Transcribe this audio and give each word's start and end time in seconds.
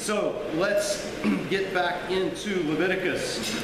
So 0.00 0.40
let's 0.54 1.06
get 1.50 1.74
back 1.74 2.10
into 2.10 2.66
Leviticus. 2.70 3.54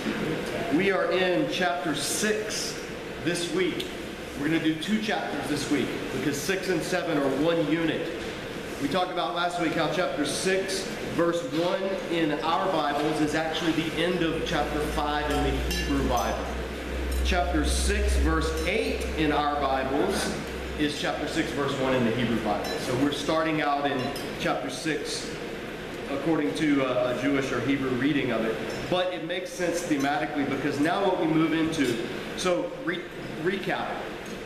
We 0.75 0.91
are 0.91 1.11
in 1.11 1.51
chapter 1.51 1.95
6 1.95 2.79
this 3.25 3.51
week. 3.55 3.87
We're 4.38 4.48
going 4.48 4.61
to 4.61 4.75
do 4.75 4.80
two 4.83 5.01
chapters 5.01 5.48
this 5.48 5.70
week 5.70 5.88
because 6.12 6.38
6 6.38 6.69
and 6.69 6.83
7 6.83 7.16
are 7.16 7.43
one 7.43 7.66
unit. 7.73 8.12
We 8.83 8.88
talked 8.88 9.11
about 9.11 9.34
last 9.34 9.62
week 9.62 9.73
how 9.73 9.91
chapter 9.95 10.27
6, 10.27 10.83
verse 11.14 11.43
1 11.55 11.83
in 12.12 12.33
our 12.41 12.71
Bibles 12.71 13.18
is 13.23 13.34
actually 13.34 13.73
the 13.73 13.95
end 13.95 14.23
of 14.23 14.46
chapter 14.46 14.80
5 14.80 15.30
in 15.30 15.43
the 15.43 15.50
Hebrew 15.75 16.07
Bible. 16.07 16.45
Chapter 17.24 17.65
6, 17.65 18.16
verse 18.18 18.66
8 18.66 19.02
in 19.16 19.32
our 19.32 19.55
Bibles 19.55 20.37
is 20.79 21.01
chapter 21.01 21.27
6, 21.27 21.51
verse 21.52 21.73
1 21.80 21.95
in 21.95 22.05
the 22.05 22.10
Hebrew 22.10 22.45
Bible. 22.45 22.71
So 22.80 22.95
we're 22.96 23.12
starting 23.12 23.62
out 23.62 23.91
in 23.91 23.98
chapter 24.38 24.68
6 24.68 25.35
according 26.10 26.55
to 26.55 26.84
a, 26.84 27.16
a 27.16 27.23
Jewish 27.23 27.52
or 27.52 27.60
Hebrew 27.60 27.91
reading 27.91 28.30
of 28.30 28.45
it. 28.45 28.56
But 28.91 29.12
it 29.12 29.24
makes 29.24 29.51
sense 29.51 29.83
thematically 29.83 30.48
because 30.48 30.80
now 30.80 31.05
what 31.05 31.20
we 31.20 31.27
move 31.27 31.52
into, 31.52 32.06
so 32.37 32.70
re, 32.84 33.01
recap, 33.42 33.88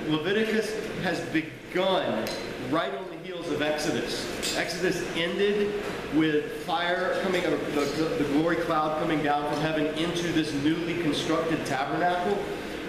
Leviticus 0.08 0.72
has 1.02 1.20
begun 1.30 2.26
right 2.70 2.94
on 2.94 3.08
the 3.10 3.16
heels 3.18 3.50
of 3.50 3.62
Exodus. 3.62 4.56
Exodus 4.56 5.04
ended 5.16 5.82
with 6.14 6.62
fire 6.64 7.20
coming, 7.22 7.42
the, 7.42 8.16
the 8.18 8.28
glory 8.32 8.56
cloud 8.56 8.98
coming 9.00 9.22
down 9.22 9.52
from 9.52 9.60
heaven 9.62 9.86
into 9.98 10.28
this 10.32 10.52
newly 10.54 11.00
constructed 11.02 11.64
tabernacle 11.66 12.38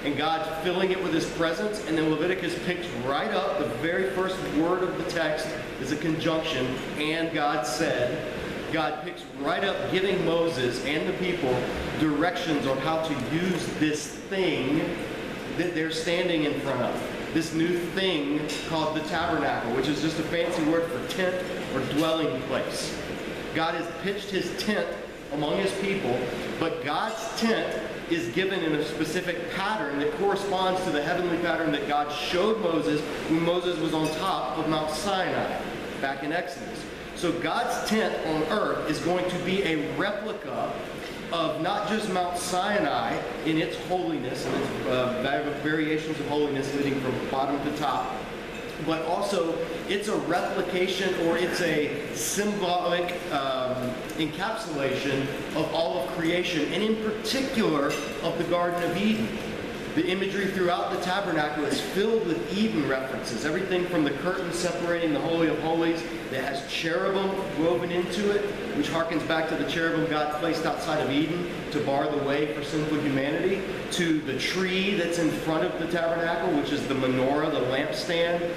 and 0.04 0.18
God 0.18 0.64
filling 0.64 0.92
it 0.92 1.02
with 1.02 1.14
his 1.14 1.30
presence. 1.32 1.86
And 1.88 1.98
then 1.98 2.10
Leviticus 2.10 2.58
picks 2.66 2.88
right 3.06 3.32
up 3.32 3.60
the 3.60 3.66
very 3.66 4.10
first 4.12 4.38
word 4.56 4.84
of 4.84 4.98
the 4.98 5.10
text 5.12 5.48
is 5.80 5.92
a 5.92 5.98
conjunction, 5.98 6.66
and 6.98 7.32
God 7.34 7.66
said. 7.66 8.41
God 8.72 9.04
picks 9.04 9.24
right 9.40 9.64
up 9.64 9.92
giving 9.92 10.26
Moses 10.26 10.84
and 10.86 11.08
the 11.08 11.14
people 11.14 11.54
directions 12.00 12.66
on 12.68 12.78
how 12.78 13.02
to 13.04 13.14
use 13.36 13.66
this 13.80 14.08
thing 14.08 14.80
that 15.58 15.76
they're 15.76 15.92
standing 15.92 16.46
in 16.46 16.60
front 16.62 16.82
of. 16.82 17.34
This 17.34 17.54
new 17.54 17.78
thing 17.90 18.42
called 18.68 18.96
the 18.96 19.02
tabernacle, 19.02 19.74
which 19.76 19.88
is 19.88 20.02
just 20.02 20.20
a 20.20 20.24
fancy 20.24 20.64
word 20.64 20.90
for 20.90 21.14
tent 21.14 21.36
or 21.74 21.82
dwelling 21.94 22.42
place. 22.44 22.98
God 23.54 23.76
has 23.76 23.88
pitched 24.04 24.30
his 24.30 24.56
tent 24.62 24.88
among 25.34 25.58
his 25.58 25.74
people, 25.80 26.18
but 26.60 26.84
God's 26.84 27.40
tent 27.40 27.78
is 28.10 28.28
given 28.30 28.62
in 28.62 28.76
a 28.76 28.86
specific 28.86 29.52
pattern 29.52 30.00
that 30.00 30.12
corresponds 30.18 30.84
to 30.84 30.92
the 30.92 31.02
heavenly 31.02 31.38
pattern 31.38 31.72
that 31.72 31.88
God 31.88 32.12
showed 32.12 32.62
Moses 32.62 33.00
when 33.30 33.44
Moses 33.44 33.80
was 33.80 33.94
on 33.94 34.08
top 34.16 34.58
of 34.58 34.68
Mount 34.68 34.90
Sinai 34.92 35.62
back 36.02 36.24
in 36.24 36.34
Exodus. 36.34 36.84
So 37.22 37.32
God's 37.34 37.88
tent 37.88 38.16
on 38.30 38.42
earth 38.46 38.90
is 38.90 38.98
going 38.98 39.30
to 39.30 39.38
be 39.46 39.62
a 39.62 39.96
replica 39.96 40.74
of 41.32 41.62
not 41.62 41.88
just 41.88 42.12
Mount 42.12 42.36
Sinai 42.36 43.16
in 43.46 43.60
its 43.60 43.78
holiness 43.86 44.44
and 44.44 44.56
its 44.56 44.88
uh, 44.88 45.60
variations 45.62 46.20
of 46.20 46.28
holiness 46.30 46.74
leading 46.74 47.00
from 47.00 47.14
bottom 47.30 47.64
to 47.64 47.78
top, 47.78 48.12
but 48.88 49.06
also 49.06 49.56
it's 49.88 50.08
a 50.08 50.16
replication 50.22 51.14
or 51.28 51.38
it's 51.38 51.62
a 51.62 52.04
symbolic 52.16 53.12
um, 53.32 53.92
encapsulation 54.18 55.22
of 55.56 55.72
all 55.76 56.00
of 56.00 56.10
creation, 56.18 56.74
and 56.74 56.82
in 56.82 56.96
particular 57.04 57.92
of 58.24 58.36
the 58.40 58.46
Garden 58.46 58.82
of 58.90 58.98
Eden. 58.98 59.28
The 59.96 60.08
imagery 60.08 60.48
throughout 60.48 60.94
the 60.94 61.02
tabernacle 61.02 61.66
is 61.66 61.82
filled 61.82 62.26
with 62.26 62.58
Eden 62.58 62.88
references. 62.88 63.44
Everything 63.44 63.86
from 63.88 64.06
the 64.06 64.12
curtain 64.12 64.54
separating 64.54 65.14
the 65.14 65.20
Holy 65.20 65.50
of 65.50 65.60
Holies 65.60 66.02
that 66.30 66.46
has 66.46 66.66
cherubim 66.72 67.30
woven 67.62 67.92
into 67.92 68.32
it, 68.32 68.42
which 68.78 68.88
harkens 68.88 69.28
back 69.28 69.50
to 69.50 69.56
the 69.56 69.70
cherubim 69.70 70.10
God 70.10 70.40
placed 70.40 70.66
outside 70.66 71.02
of 71.02 71.12
Eden 71.12 71.52
to 71.72 71.80
bar 71.82 72.10
the 72.10 72.24
way 72.24 72.54
for 72.54 72.64
sinful 72.64 73.02
humanity, 73.02 73.62
to 73.92 74.22
the 74.22 74.40
tree 74.40 74.96
that's 74.96 75.20
in 75.20 75.30
front 75.30 75.66
of 75.66 75.78
the 75.78 75.92
tabernacle, 75.92 76.58
which 76.58 76.72
is 76.72 76.88
the 76.88 76.94
menorah, 76.94 77.52
the 77.52 77.60
lampstand. 77.60 78.50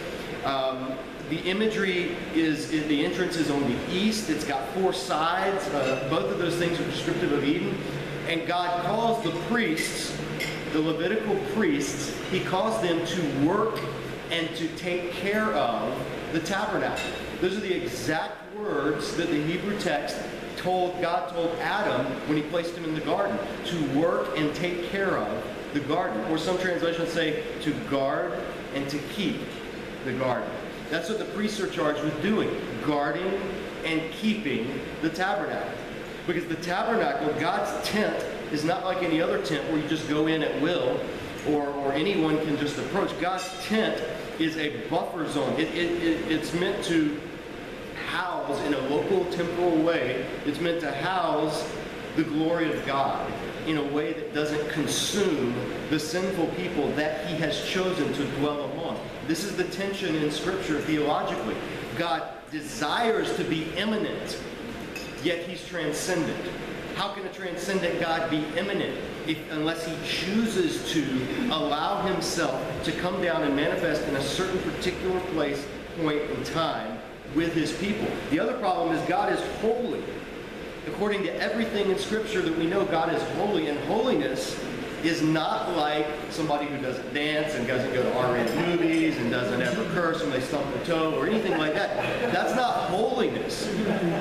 Um, 0.44 0.96
the 1.30 1.40
imagery 1.40 2.16
is, 2.36 2.68
the 2.68 3.04
entrance 3.04 3.34
is 3.34 3.50
on 3.50 3.60
the 3.62 3.92
east. 3.92 4.30
It's 4.30 4.44
got 4.44 4.68
four 4.68 4.92
sides. 4.92 5.66
Uh, 5.70 6.06
both 6.08 6.30
of 6.30 6.38
those 6.38 6.54
things 6.54 6.78
are 6.78 6.84
descriptive 6.84 7.32
of 7.32 7.42
Eden. 7.42 7.76
And 8.28 8.46
God 8.46 8.84
calls 8.84 9.24
the 9.24 9.32
priests 9.48 10.16
the 10.74 10.80
Levitical 10.80 11.36
priests, 11.54 12.12
he 12.32 12.40
calls 12.40 12.82
them 12.82 13.06
to 13.06 13.46
work 13.46 13.78
and 14.32 14.48
to 14.56 14.66
take 14.76 15.12
care 15.12 15.52
of 15.52 15.96
the 16.32 16.40
tabernacle. 16.40 16.98
Those 17.40 17.56
are 17.56 17.60
the 17.60 17.72
exact 17.72 18.52
words 18.56 19.16
that 19.16 19.28
the 19.28 19.40
Hebrew 19.40 19.78
text 19.78 20.16
told 20.56 21.00
God 21.00 21.32
told 21.32 21.56
Adam 21.60 22.06
when 22.26 22.36
he 22.36 22.42
placed 22.42 22.74
him 22.74 22.82
in 22.82 22.92
the 22.92 23.00
garden 23.02 23.38
to 23.66 23.98
work 24.00 24.36
and 24.36 24.52
take 24.52 24.86
care 24.86 25.16
of 25.16 25.44
the 25.74 25.80
garden. 25.80 26.20
Or 26.24 26.38
some 26.38 26.58
translations 26.58 27.10
say 27.10 27.44
to 27.62 27.72
guard 27.88 28.32
and 28.74 28.88
to 28.90 28.98
keep 28.98 29.42
the 30.04 30.12
garden. 30.14 30.50
That's 30.90 31.08
what 31.08 31.20
the 31.20 31.24
priests 31.26 31.60
are 31.60 31.68
charged 31.68 32.02
with 32.02 32.20
doing, 32.20 32.50
guarding 32.84 33.40
and 33.84 34.10
keeping 34.10 34.80
the 35.02 35.10
tabernacle. 35.10 35.70
Because 36.26 36.46
the 36.46 36.56
tabernacle, 36.56 37.32
God's 37.38 37.86
tent, 37.86 38.24
is 38.52 38.64
not 38.64 38.84
like 38.84 39.02
any 39.02 39.20
other 39.20 39.42
tent 39.42 39.68
where 39.70 39.80
you 39.80 39.88
just 39.88 40.08
go 40.08 40.26
in 40.26 40.42
at 40.42 40.60
will 40.60 41.00
or, 41.48 41.66
or 41.68 41.92
anyone 41.92 42.38
can 42.44 42.56
just 42.56 42.78
approach. 42.78 43.18
God's 43.20 43.48
tent 43.64 44.02
is 44.38 44.56
a 44.56 44.86
buffer 44.88 45.28
zone. 45.28 45.52
It, 45.54 45.68
it, 45.74 46.02
it, 46.02 46.32
it's 46.32 46.52
meant 46.54 46.84
to 46.84 47.20
house 48.06 48.60
in 48.62 48.74
a 48.74 48.80
local 48.88 49.24
temporal 49.32 49.82
way. 49.82 50.26
It's 50.46 50.60
meant 50.60 50.80
to 50.80 50.90
house 50.90 51.68
the 52.16 52.22
glory 52.22 52.72
of 52.72 52.84
God 52.86 53.30
in 53.66 53.78
a 53.78 53.84
way 53.84 54.12
that 54.12 54.34
doesn't 54.34 54.68
consume 54.70 55.54
the 55.90 55.98
sinful 55.98 56.46
people 56.48 56.88
that 56.92 57.26
he 57.26 57.36
has 57.36 57.64
chosen 57.66 58.12
to 58.12 58.24
dwell 58.38 58.70
among. 58.70 58.98
This 59.26 59.44
is 59.44 59.56
the 59.56 59.64
tension 59.64 60.14
in 60.14 60.30
Scripture 60.30 60.80
theologically. 60.80 61.56
God 61.96 62.22
desires 62.50 63.34
to 63.36 63.44
be 63.44 63.72
immanent, 63.76 64.38
yet 65.22 65.46
he's 65.46 65.66
transcendent. 65.66 66.50
How 66.94 67.12
can 67.12 67.26
a 67.26 67.32
transcendent 67.32 68.00
God 68.00 68.30
be 68.30 68.44
immanent 68.56 68.98
if, 69.26 69.38
unless 69.50 69.86
he 69.86 69.94
chooses 70.06 70.92
to 70.92 71.04
allow 71.52 72.02
himself 72.02 72.62
to 72.84 72.92
come 72.92 73.20
down 73.20 73.42
and 73.42 73.56
manifest 73.56 74.06
in 74.06 74.14
a 74.16 74.22
certain 74.22 74.58
particular 74.70 75.18
place, 75.32 75.66
point 76.00 76.22
in 76.22 76.44
time 76.44 76.98
with 77.34 77.52
his 77.52 77.72
people? 77.78 78.06
The 78.30 78.38
other 78.38 78.56
problem 78.58 78.94
is 78.96 79.08
God 79.08 79.32
is 79.32 79.40
holy. 79.60 80.02
According 80.86 81.24
to 81.24 81.34
everything 81.40 81.90
in 81.90 81.98
Scripture 81.98 82.42
that 82.42 82.56
we 82.56 82.66
know, 82.66 82.84
God 82.84 83.12
is 83.12 83.22
holy, 83.36 83.68
and 83.68 83.78
holiness 83.86 84.58
is 85.02 85.20
not 85.20 85.76
like 85.76 86.06
somebody 86.30 86.66
who 86.66 86.80
doesn't 86.80 87.12
dance 87.12 87.54
and 87.54 87.66
doesn't 87.66 87.92
go 87.92 88.02
to 88.02 88.16
R-rated 88.16 88.54
movies 88.68 89.16
and 89.18 89.30
doesn't 89.30 89.60
ever 89.60 89.84
curse 89.92 90.22
when 90.22 90.30
they 90.30 90.40
stump 90.40 90.64
a 90.74 90.84
toe 90.84 91.14
or 91.18 91.26
anything 91.26 91.58
like 91.58 91.74
that. 91.74 92.32
That's 92.32 92.54
not 92.54 92.88
holiness. 92.88 93.68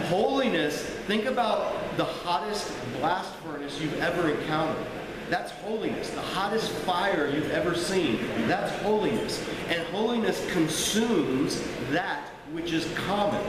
Holiness, 0.09 0.81
think 1.07 1.25
about 1.25 1.72
the 1.97 2.05
hottest 2.05 2.71
blast 2.99 3.33
furnace 3.37 3.79
you've 3.79 3.99
ever 3.99 4.29
encountered. 4.29 4.85
That's 5.29 5.51
holiness. 5.51 6.09
The 6.09 6.21
hottest 6.21 6.69
fire 6.69 7.27
you've 7.27 7.51
ever 7.51 7.75
seen. 7.75 8.19
That's 8.47 8.71
holiness. 8.81 9.43
And 9.69 9.81
holiness 9.87 10.45
consumes 10.51 11.61
that 11.91 12.27
which 12.51 12.71
is 12.71 12.91
common 13.07 13.43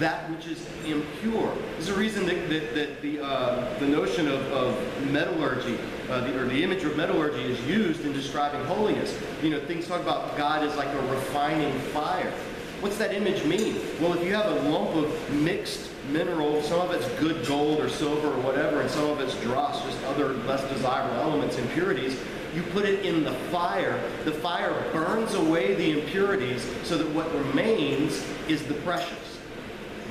that 0.00 0.28
which 0.30 0.46
is 0.46 0.66
impure. 0.86 1.54
There's 1.72 1.88
a 1.88 1.94
reason 1.94 2.26
that, 2.26 2.48
that, 2.48 2.74
that 2.74 3.02
the, 3.02 3.22
uh, 3.22 3.78
the 3.78 3.86
notion 3.86 4.26
of, 4.26 4.40
of 4.50 5.10
metallurgy, 5.10 5.78
uh, 6.08 6.22
the, 6.22 6.40
or 6.40 6.46
the 6.46 6.62
image 6.62 6.82
of 6.84 6.96
metallurgy 6.96 7.42
is 7.42 7.60
used 7.66 8.04
in 8.04 8.12
describing 8.12 8.64
holiness. 8.64 9.16
You 9.42 9.50
know, 9.50 9.60
things 9.60 9.86
talk 9.86 10.00
about 10.00 10.36
God 10.36 10.64
as 10.64 10.74
like 10.76 10.88
a 10.88 11.00
refining 11.12 11.78
fire. 11.90 12.32
What's 12.80 12.96
that 12.96 13.12
image 13.12 13.44
mean? 13.44 13.76
Well, 14.00 14.14
if 14.14 14.24
you 14.24 14.34
have 14.34 14.46
a 14.46 14.70
lump 14.70 14.96
of 14.96 15.32
mixed 15.34 15.89
mineral, 16.12 16.62
some 16.62 16.80
of 16.80 16.92
it's 16.92 17.08
good 17.20 17.46
gold 17.46 17.80
or 17.80 17.88
silver 17.88 18.28
or 18.28 18.40
whatever, 18.40 18.80
and 18.80 18.90
some 18.90 19.08
of 19.10 19.20
it's 19.20 19.34
dross, 19.42 19.82
just 19.84 20.02
other 20.04 20.34
less 20.44 20.62
desirable 20.72 21.16
elements, 21.20 21.58
impurities, 21.58 22.18
you 22.54 22.62
put 22.62 22.84
it 22.84 23.06
in 23.06 23.22
the 23.22 23.32
fire, 23.50 24.02
the 24.24 24.32
fire 24.32 24.72
burns 24.92 25.34
away 25.34 25.74
the 25.74 26.00
impurities 26.00 26.68
so 26.82 26.98
that 26.98 27.08
what 27.10 27.32
remains 27.34 28.24
is 28.48 28.64
the 28.64 28.74
precious. 28.74 29.38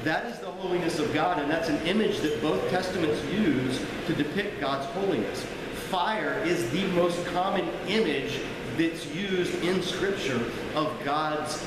That 0.04 0.26
is 0.28 0.40
the 0.40 0.50
holiness 0.52 1.00
of 1.00 1.14
God, 1.14 1.40
and 1.40 1.52
that's 1.52 1.68
an 1.68 1.86
image 1.86 2.20
that 2.20 2.42
both 2.42 2.70
testaments 2.70 3.22
use 3.26 3.82
to 4.08 4.16
depict 4.16 4.62
God's 4.62 4.86
holiness. 4.94 5.46
Fire 5.90 6.42
is 6.46 6.70
the 6.72 6.86
most 6.88 7.26
common 7.28 7.68
image 7.88 8.40
that's 8.78 9.06
used 9.08 9.62
in 9.62 9.82
Scripture 9.82 10.42
of 10.76 10.96
God's 11.04 11.62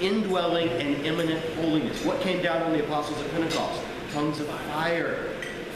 indwelling 0.00 0.68
and 0.68 1.04
immanent 1.06 1.44
holiness. 1.56 2.04
What 2.04 2.20
came 2.20 2.42
down 2.42 2.62
on 2.62 2.72
the 2.72 2.84
apostles 2.84 3.20
at 3.20 3.30
Pentecost? 3.32 3.82
Tongues 4.12 4.40
of 4.40 4.48
fire. 4.48 5.30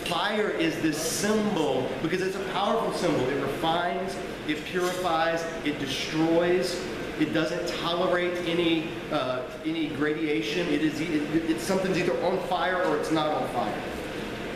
Fire 0.05 0.51
is 0.51 0.81
this 0.81 0.97
symbol 0.97 1.89
because 2.03 2.23
it's 2.23 2.37
a 2.37 2.45
powerful 2.53 2.93
symbol. 2.93 3.29
It 3.29 3.41
refines, 3.43 4.17
it 4.47 4.65
purifies, 4.65 5.45
it 5.65 5.79
destroys, 5.79 6.81
It 7.21 7.35
doesn't 7.35 7.67
tolerate 7.81 8.35
any 8.47 8.89
uh, 9.11 9.43
any 9.65 9.89
gradation. 9.89 10.69
It 10.69 10.83
is 10.83 11.01
it, 11.01 11.51
it's 11.51 11.65
something's 11.65 11.99
either 11.99 12.17
on 12.25 12.39
fire 12.47 12.85
or 12.85 12.97
it's 12.97 13.11
not 13.11 13.29
on 13.29 13.49
fire. 13.49 13.83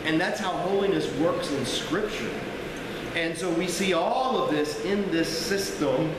And 0.05 0.19
that's 0.19 0.39
how 0.39 0.51
holiness 0.51 1.13
works 1.17 1.51
in 1.51 1.65
Scripture. 1.65 2.31
And 3.15 3.37
so 3.37 3.51
we 3.51 3.67
see 3.67 3.93
all 3.93 4.41
of 4.41 4.51
this 4.51 4.83
in 4.85 5.11
this 5.11 5.27
system 5.27 6.09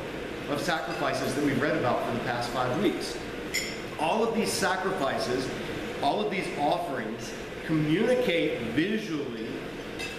of 0.51 0.61
sacrifices 0.61 1.35
that 1.35 1.45
we've 1.45 1.61
read 1.61 1.77
about 1.79 2.05
for 2.07 2.13
the 2.13 2.25
past 2.25 2.51
five 2.51 2.83
weeks. 2.83 3.17
All 4.05 4.23
of 4.23 4.35
these 4.35 4.53
sacrifices, 4.53 5.49
all 6.03 6.21
of 6.21 6.31
these 6.31 6.47
offerings 6.59 7.33
communicate 7.65 8.61
visually 8.73 9.47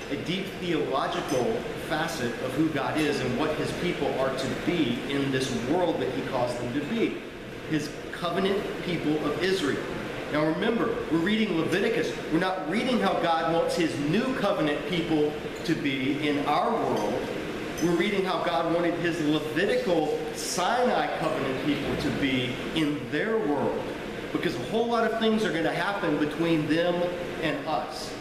a 0.10 0.16
deep 0.26 0.48
theological 0.60 1.54
facet 1.88 2.32
of 2.42 2.52
who 2.54 2.68
God 2.70 2.98
is 2.98 3.20
and 3.20 3.38
what 3.38 3.56
his 3.58 3.72
people 3.84 4.08
are 4.20 4.36
to 4.36 4.48
be 4.66 5.00
in 5.12 5.32
this 5.32 5.56
world 5.68 6.00
that 6.00 6.12
he 6.16 6.24
calls 6.24 6.52
them 6.58 6.74
to 6.74 6.84
be. 6.86 7.22
His 7.70 7.92
covenant 8.12 8.60
people 8.86 9.24
of 9.24 9.44
Israel. 9.44 9.84
Now 10.32 10.48
remember, 10.48 10.98
we're 11.12 11.20
reading 11.20 11.56
Leviticus. 11.56 12.12
We're 12.34 12.40
not 12.40 12.68
reading 12.68 13.00
how 13.00 13.14
God 13.22 13.54
wants 13.54 13.76
his 13.76 13.96
new 14.10 14.34
covenant 14.38 14.84
people 14.90 15.32
to 15.66 15.76
be 15.76 16.28
in 16.28 16.44
our 16.48 16.72
world. 16.72 17.22
We're 17.86 17.92
reading 17.98 18.26
how 18.26 18.44
God 18.44 18.74
wanted 18.74 18.96
his 18.96 19.22
Levitical 19.22 20.20
Sinai 20.34 21.06
covenant 21.20 21.66
people 21.68 21.96
to 21.98 22.10
be 22.20 22.56
in 22.74 23.00
their 23.12 23.38
world. 23.38 23.80
Because 24.32 24.56
a 24.56 24.64
whole 24.72 24.88
lot 24.88 25.04
of 25.04 25.20
things 25.20 25.46
are 25.46 25.52
going 25.52 25.66
to 25.66 25.72
happen 25.72 26.18
between 26.18 26.66
them 26.66 26.96
and 27.44 27.68
us. 27.68 28.12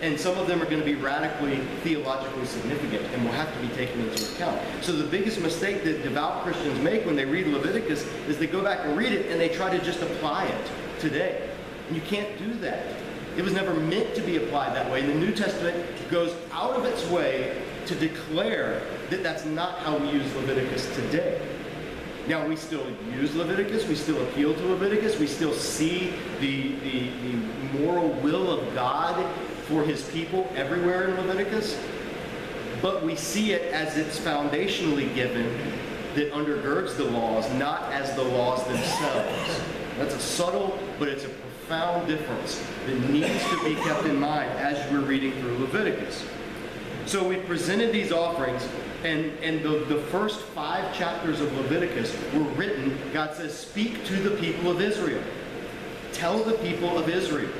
And 0.00 0.18
some 0.18 0.36
of 0.38 0.48
them 0.48 0.60
are 0.60 0.64
going 0.64 0.80
to 0.80 0.84
be 0.84 0.96
radically 0.96 1.58
theologically 1.84 2.46
significant 2.46 3.04
and 3.14 3.24
will 3.24 3.30
have 3.30 3.54
to 3.54 3.60
be 3.60 3.68
taken 3.76 4.00
into 4.00 4.28
account. 4.34 4.60
So 4.80 4.90
the 4.90 5.08
biggest 5.08 5.40
mistake 5.40 5.84
that 5.84 6.02
devout 6.02 6.42
Christians 6.42 6.80
make 6.80 7.06
when 7.06 7.14
they 7.14 7.24
read 7.24 7.46
Leviticus 7.46 8.04
is 8.26 8.38
they 8.38 8.48
go 8.48 8.60
back 8.60 8.80
and 8.82 8.98
read 8.98 9.12
it 9.12 9.30
and 9.30 9.40
they 9.40 9.50
try 9.50 9.70
to 9.70 9.84
just 9.84 10.02
apply 10.02 10.46
it 10.46 10.70
today. 10.98 11.48
And 11.86 11.94
you 11.94 12.02
can't 12.02 12.36
do 12.38 12.54
that. 12.54 12.96
It 13.36 13.42
was 13.42 13.52
never 13.52 13.72
meant 13.72 14.16
to 14.16 14.20
be 14.20 14.38
applied 14.38 14.74
that 14.74 14.90
way. 14.90 15.06
The 15.06 15.14
New 15.14 15.32
Testament 15.32 15.86
goes 16.10 16.34
out 16.50 16.74
of 16.74 16.84
its 16.84 17.06
way 17.06 17.61
to 17.86 17.94
declare 17.94 18.82
that 19.10 19.22
that's 19.22 19.44
not 19.44 19.78
how 19.80 19.96
we 19.96 20.10
use 20.10 20.34
Leviticus 20.34 20.94
today. 20.94 21.40
Now, 22.28 22.46
we 22.46 22.54
still 22.54 22.86
use 23.12 23.34
Leviticus, 23.34 23.86
we 23.88 23.96
still 23.96 24.22
appeal 24.28 24.54
to 24.54 24.66
Leviticus, 24.66 25.18
we 25.18 25.26
still 25.26 25.52
see 25.52 26.14
the, 26.40 26.76
the, 26.78 27.10
the 27.10 27.78
moral 27.80 28.10
will 28.20 28.50
of 28.50 28.74
God 28.74 29.26
for 29.66 29.82
his 29.82 30.08
people 30.10 30.50
everywhere 30.54 31.08
in 31.08 31.16
Leviticus, 31.16 31.78
but 32.80 33.02
we 33.02 33.16
see 33.16 33.52
it 33.52 33.72
as 33.72 33.96
it's 33.96 34.20
foundationally 34.20 35.12
given 35.14 35.48
that 36.14 36.30
undergirds 36.32 36.96
the 36.96 37.04
laws, 37.04 37.50
not 37.54 37.92
as 37.92 38.14
the 38.14 38.22
laws 38.22 38.64
themselves. 38.66 39.60
That's 39.98 40.14
a 40.14 40.20
subtle, 40.20 40.78
but 40.98 41.08
it's 41.08 41.24
a 41.24 41.28
profound 41.28 42.06
difference 42.06 42.64
that 42.86 43.10
needs 43.10 43.48
to 43.48 43.64
be 43.64 43.74
kept 43.76 44.04
in 44.04 44.20
mind 44.20 44.50
as 44.52 44.90
we're 44.92 45.00
reading 45.00 45.32
through 45.40 45.58
Leviticus. 45.58 46.24
So 47.06 47.26
we 47.26 47.36
presented 47.36 47.92
these 47.92 48.12
offerings, 48.12 48.66
and, 49.04 49.26
and 49.42 49.62
the, 49.62 49.84
the 49.86 50.02
first 50.04 50.40
five 50.40 50.94
chapters 50.96 51.40
of 51.40 51.52
Leviticus 51.56 52.14
were 52.32 52.44
written, 52.54 52.96
God 53.12 53.34
says, 53.34 53.56
speak 53.56 54.04
to 54.06 54.14
the 54.14 54.36
people 54.36 54.70
of 54.70 54.80
Israel. 54.80 55.22
Tell 56.12 56.42
the 56.42 56.54
people 56.58 56.98
of 56.98 57.08
Israel. 57.08 57.50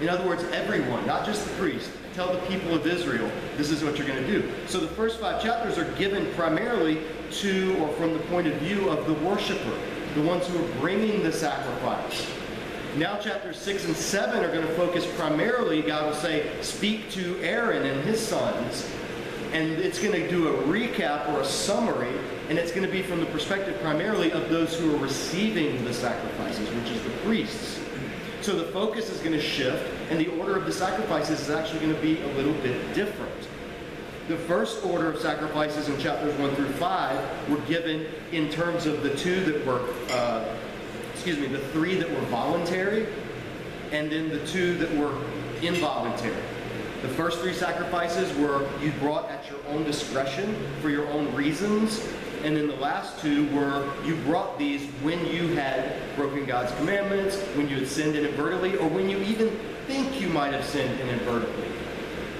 In 0.00 0.08
other 0.08 0.26
words, 0.26 0.44
everyone, 0.52 1.06
not 1.06 1.24
just 1.24 1.44
the 1.44 1.52
priest, 1.54 1.90
tell 2.14 2.32
the 2.32 2.40
people 2.46 2.74
of 2.74 2.86
Israel, 2.86 3.30
this 3.56 3.70
is 3.70 3.82
what 3.82 3.96
you're 3.96 4.06
going 4.06 4.24
to 4.24 4.26
do. 4.26 4.50
So 4.66 4.78
the 4.78 4.88
first 4.88 5.20
five 5.20 5.42
chapters 5.42 5.78
are 5.78 5.90
given 5.92 6.32
primarily 6.34 7.00
to 7.30 7.76
or 7.78 7.88
from 7.94 8.12
the 8.12 8.20
point 8.20 8.46
of 8.46 8.54
view 8.54 8.88
of 8.88 9.06
the 9.06 9.14
worshiper, 9.14 9.78
the 10.14 10.22
ones 10.22 10.46
who 10.46 10.58
are 10.58 10.68
bringing 10.80 11.22
the 11.22 11.32
sacrifice. 11.32 12.30
Now, 12.96 13.18
chapters 13.18 13.58
6 13.58 13.84
and 13.84 13.96
7 13.96 14.42
are 14.42 14.48
going 14.48 14.66
to 14.66 14.74
focus 14.74 15.06
primarily, 15.16 15.82
God 15.82 16.06
will 16.06 16.14
say, 16.14 16.50
speak 16.62 17.10
to 17.12 17.38
Aaron 17.42 17.86
and 17.86 18.00
his 18.02 18.20
sons. 18.20 18.90
And 19.52 19.72
it's 19.72 19.98
going 19.98 20.12
to 20.12 20.28
do 20.28 20.48
a 20.48 20.62
recap 20.64 21.28
or 21.32 21.40
a 21.40 21.44
summary, 21.44 22.12
and 22.48 22.58
it's 22.58 22.70
going 22.70 22.84
to 22.84 22.92
be 22.92 23.02
from 23.02 23.20
the 23.20 23.26
perspective 23.26 23.78
primarily 23.80 24.30
of 24.32 24.48
those 24.48 24.78
who 24.78 24.94
are 24.94 24.98
receiving 24.98 25.84
the 25.84 25.94
sacrifices, 25.94 26.68
which 26.70 26.90
is 26.90 27.02
the 27.02 27.10
priests. 27.24 27.80
So 28.40 28.56
the 28.56 28.70
focus 28.72 29.10
is 29.10 29.20
going 29.20 29.32
to 29.32 29.40
shift, 29.40 29.84
and 30.10 30.18
the 30.18 30.28
order 30.38 30.56
of 30.56 30.66
the 30.66 30.72
sacrifices 30.72 31.40
is 31.40 31.50
actually 31.50 31.80
going 31.80 31.94
to 31.94 32.00
be 32.00 32.20
a 32.20 32.26
little 32.34 32.54
bit 32.54 32.94
different. 32.94 33.32
The 34.28 34.36
first 34.36 34.84
order 34.84 35.10
of 35.10 35.20
sacrifices 35.20 35.88
in 35.88 35.98
chapters 35.98 36.38
1 36.38 36.54
through 36.54 36.72
5 36.72 37.50
were 37.50 37.60
given 37.66 38.06
in 38.32 38.50
terms 38.50 38.86
of 38.86 39.02
the 39.02 39.14
two 39.16 39.40
that 39.44 39.64
were 39.66 39.80
uh, 40.10 40.54
excuse 41.18 41.40
me, 41.40 41.48
the 41.48 41.66
three 41.70 41.96
that 41.96 42.08
were 42.08 42.26
voluntary, 42.26 43.08
and 43.90 44.08
then 44.08 44.28
the 44.28 44.46
two 44.46 44.78
that 44.78 44.88
were 44.96 45.12
involuntary. 45.62 46.40
The 47.02 47.08
first 47.08 47.40
three 47.40 47.54
sacrifices 47.54 48.32
were 48.38 48.68
you 48.80 48.92
brought 49.00 49.28
at 49.28 49.50
your 49.50 49.58
own 49.66 49.82
discretion 49.82 50.54
for 50.80 50.90
your 50.90 51.08
own 51.08 51.34
reasons. 51.34 52.06
And 52.44 52.56
then 52.56 52.68
the 52.68 52.76
last 52.76 53.18
two 53.20 53.52
were 53.52 53.92
you 54.04 54.14
brought 54.22 54.60
these 54.60 54.86
when 55.02 55.26
you 55.26 55.48
had 55.56 55.92
broken 56.14 56.46
God's 56.46 56.72
commandments, 56.76 57.36
when 57.56 57.68
you 57.68 57.78
had 57.80 57.88
sinned 57.88 58.14
inadvertently, 58.14 58.76
or 58.76 58.88
when 58.88 59.08
you 59.08 59.18
even 59.18 59.50
think 59.88 60.20
you 60.20 60.28
might 60.28 60.52
have 60.52 60.64
sinned 60.64 61.00
inadvertently. 61.00 61.77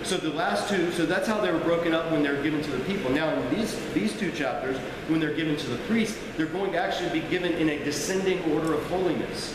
So 0.09 0.17
the 0.17 0.31
last 0.31 0.71
two, 0.71 0.91
so 0.93 1.05
that's 1.05 1.29
how 1.29 1.39
they 1.39 1.53
were 1.53 1.59
broken 1.59 1.93
up 1.93 2.11
when 2.11 2.23
they're 2.23 2.43
given 2.43 2.63
to 2.63 2.71
the 2.71 2.83
people. 2.85 3.11
Now 3.11 3.29
in 3.29 3.55
these, 3.55 3.79
these 3.93 4.19
two 4.19 4.33
chapters, 4.33 4.79
when 5.09 5.21
they're 5.21 5.35
given 5.35 5.55
to 5.59 5.67
the 5.67 5.77
priest, 5.81 6.19
they're 6.39 6.47
going 6.47 6.73
to 6.73 6.79
actually 6.79 7.21
be 7.21 7.29
given 7.29 7.53
in 7.53 7.69
a 7.69 7.85
descending 7.85 8.43
order 8.55 8.73
of 8.73 8.83
holiness. 8.87 9.55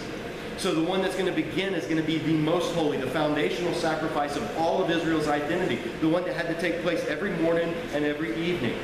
So 0.58 0.76
the 0.76 0.84
one 0.84 1.02
that's 1.02 1.16
going 1.16 1.26
to 1.26 1.32
begin 1.32 1.74
is 1.74 1.86
going 1.86 1.98
to 1.98 2.04
be 2.04 2.20
the 2.20 2.34
most 2.34 2.72
holy, 2.76 2.98
the 2.98 3.08
foundational 3.08 3.74
sacrifice 3.74 4.36
of 4.36 4.58
all 4.60 4.84
of 4.84 4.92
Israel's 4.92 5.28
identity, 5.28 5.80
the 6.02 6.08
one 6.08 6.24
that 6.26 6.36
had 6.36 6.46
to 6.50 6.62
take 6.62 6.84
place 6.84 7.04
every 7.06 7.32
morning 7.38 7.74
and 7.96 8.06
every 8.06 8.36
evening. 8.40 8.78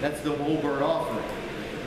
That's 0.00 0.20
the 0.20 0.36
whole 0.36 0.58
burnt 0.58 0.82
offering. 0.84 1.26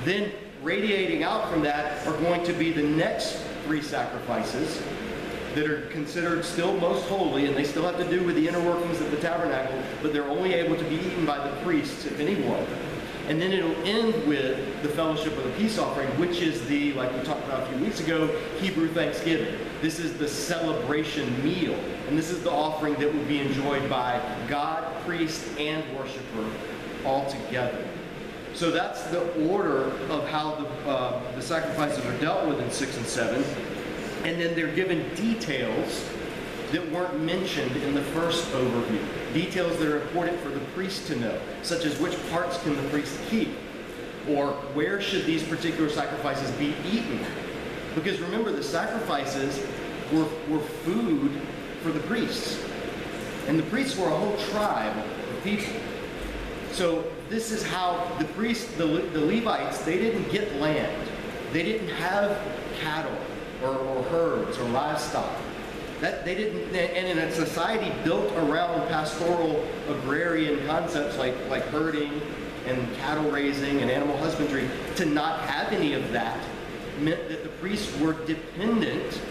Then 0.04 0.34
radiating 0.62 1.24
out 1.24 1.50
from 1.50 1.62
that 1.62 2.06
are 2.06 2.18
going 2.18 2.44
to 2.44 2.52
be 2.52 2.74
the 2.74 2.84
next 2.84 3.42
three 3.64 3.82
sacrifices, 3.82 4.82
that 5.56 5.70
are 5.70 5.82
considered 5.88 6.44
still 6.44 6.76
most 6.80 7.08
holy, 7.08 7.46
and 7.46 7.56
they 7.56 7.64
still 7.64 7.84
have 7.84 7.98
to 7.98 8.10
do 8.10 8.24
with 8.24 8.36
the 8.36 8.48
inner 8.48 8.62
workings 8.62 9.00
of 9.02 9.12
the 9.12 9.18
tabernacle, 9.18 9.78
but 10.02 10.14
they're 10.14 10.30
only 10.30 10.54
able 10.54 10.76
to 10.76 10.84
be 10.86 10.96
eaten 10.96 11.26
by 11.26 11.38
the 11.38 11.56
priests, 11.62 12.06
if 12.06 12.20
anyone. 12.20 12.66
And 13.28 13.42
then 13.42 13.54
it'll 13.54 13.76
end 13.86 14.28
with 14.28 14.82
the 14.84 14.90
fellowship 14.90 15.38
of 15.38 15.44
the 15.46 15.52
peace 15.52 15.78
offering, 15.78 16.10
which 16.20 16.42
is 16.42 16.66
the, 16.68 16.92
like 16.94 17.14
we 17.14 17.24
talked 17.24 17.46
about 17.46 17.64
a 17.64 17.66
few 17.68 17.78
weeks 17.86 18.02
ago, 18.02 18.28
Hebrew 18.60 18.90
Thanksgiving. 18.90 19.58
This 19.82 19.98
is 20.00 20.14
the 20.18 20.28
celebration 20.28 21.42
meal. 21.44 21.80
And 22.10 22.18
this 22.18 22.30
is 22.30 22.44
the 22.44 22.52
offering 22.52 22.96
that 22.96 23.14
will 23.14 23.24
be 23.24 23.40
enjoyed 23.40 23.90
by 23.90 24.22
God, 24.50 24.84
priest, 25.06 25.58
and 25.58 25.86
worshiper 25.98 26.50
all 27.06 27.30
together. 27.30 27.88
So 28.54 28.72
that's 28.72 29.04
the 29.06 29.22
order 29.50 29.86
of 30.10 30.28
how 30.28 30.56
the, 30.56 30.90
uh, 30.90 31.36
the 31.36 31.42
sacrifices 31.42 32.06
are 32.06 32.18
dealt 32.20 32.48
with 32.48 32.60
in 32.60 32.70
6 32.70 32.98
and 32.98 33.06
7. 33.06 33.44
And 34.24 34.40
then 34.40 34.56
they're 34.56 34.74
given 34.74 35.14
details 35.16 36.10
that 36.72 36.92
weren't 36.92 37.20
mentioned 37.20 37.76
in 37.78 37.94
the 37.94 38.02
first 38.02 38.46
overview. 38.54 39.02
Details 39.34 39.78
that 39.78 39.88
are 39.88 40.02
important 40.02 40.40
for 40.40 40.50
the 40.50 40.62
priest 40.74 41.08
to 41.08 41.16
know, 41.16 41.40
such 41.62 41.86
as 41.86 42.00
which 42.00 42.16
parts 42.32 42.62
can 42.64 42.76
the 42.76 42.90
priest 42.90 43.20
keep, 43.30 43.50
or 44.28 44.54
where 44.74 45.00
should 45.02 45.26
these 45.26 45.44
particular 45.44 45.90
sacrifices 45.90 46.50
be 46.52 46.74
eaten. 46.90 47.20
Because 47.96 48.20
remember, 48.20 48.52
the 48.52 48.64
sacrifices 48.64 49.64
were, 50.12 50.28
were 50.50 50.64
food 50.84 51.32
for 51.84 51.92
the 51.92 52.00
priests. 52.02 52.64
And 53.48 53.60
the 53.60 53.64
priests 53.64 53.98
were 53.98 54.08
a 54.08 54.16
whole 54.16 54.38
tribe 54.52 54.98
of 54.98 55.44
people. 55.44 55.76
So 56.72 57.04
this 57.30 57.52
is 57.52 57.62
how 57.62 58.10
the 58.18 58.26
priests, 58.26 58.74
the, 58.78 58.86
the 58.86 59.20
Levites, 59.20 59.84
they 59.84 59.98
didn't 59.98 60.32
get 60.32 60.56
land. 60.56 61.08
They 61.52 61.62
didn't 61.62 61.90
have 61.90 62.42
cattle 62.80 63.16
or, 63.64 63.76
or 63.76 64.04
herds 64.04 64.58
or 64.58 64.64
livestock. 64.66 65.32
That 66.02 66.26
they 66.26 66.36
didn't, 66.36 66.76
and 66.76 67.08
in 67.08 67.18
a 67.18 67.32
society 67.32 67.92
built 68.04 68.32
around 68.34 68.88
pastoral 68.90 69.66
agrarian 69.88 70.66
concepts 70.68 71.18
like, 71.18 71.34
like 71.50 71.64
herding 71.68 72.22
and 72.68 72.94
cattle 72.98 73.30
raising 73.32 73.82
and 73.82 73.90
animal 73.90 74.18
husbandry, 74.18 74.70
to 74.98 75.06
not 75.06 75.42
have 75.42 75.72
any 75.72 75.94
of 75.94 76.12
that 76.12 76.44
meant 77.00 77.30
that 77.30 77.44
the 77.44 77.50
priests 77.50 77.98
were 78.00 78.14
dependent 78.26 79.22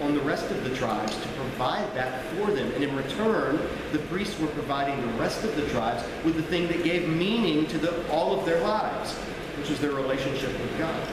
on 0.00 0.14
the 0.14 0.20
rest 0.20 0.50
of 0.50 0.64
the 0.64 0.74
tribes 0.76 1.16
to 1.16 1.28
provide 1.28 1.92
that 1.94 2.24
for 2.26 2.52
them. 2.52 2.70
And 2.72 2.84
in 2.84 2.94
return, 2.96 3.60
the 3.92 3.98
priests 3.98 4.38
were 4.38 4.46
providing 4.48 5.00
the 5.00 5.12
rest 5.14 5.44
of 5.44 5.54
the 5.56 5.66
tribes 5.68 6.04
with 6.24 6.36
the 6.36 6.42
thing 6.42 6.68
that 6.68 6.84
gave 6.84 7.08
meaning 7.08 7.66
to 7.66 7.78
the, 7.78 8.08
all 8.10 8.38
of 8.38 8.46
their 8.46 8.60
lives, 8.60 9.14
which 9.58 9.68
was 9.68 9.80
their 9.80 9.92
relationship 9.92 10.52
with 10.52 10.78
God. 10.78 11.08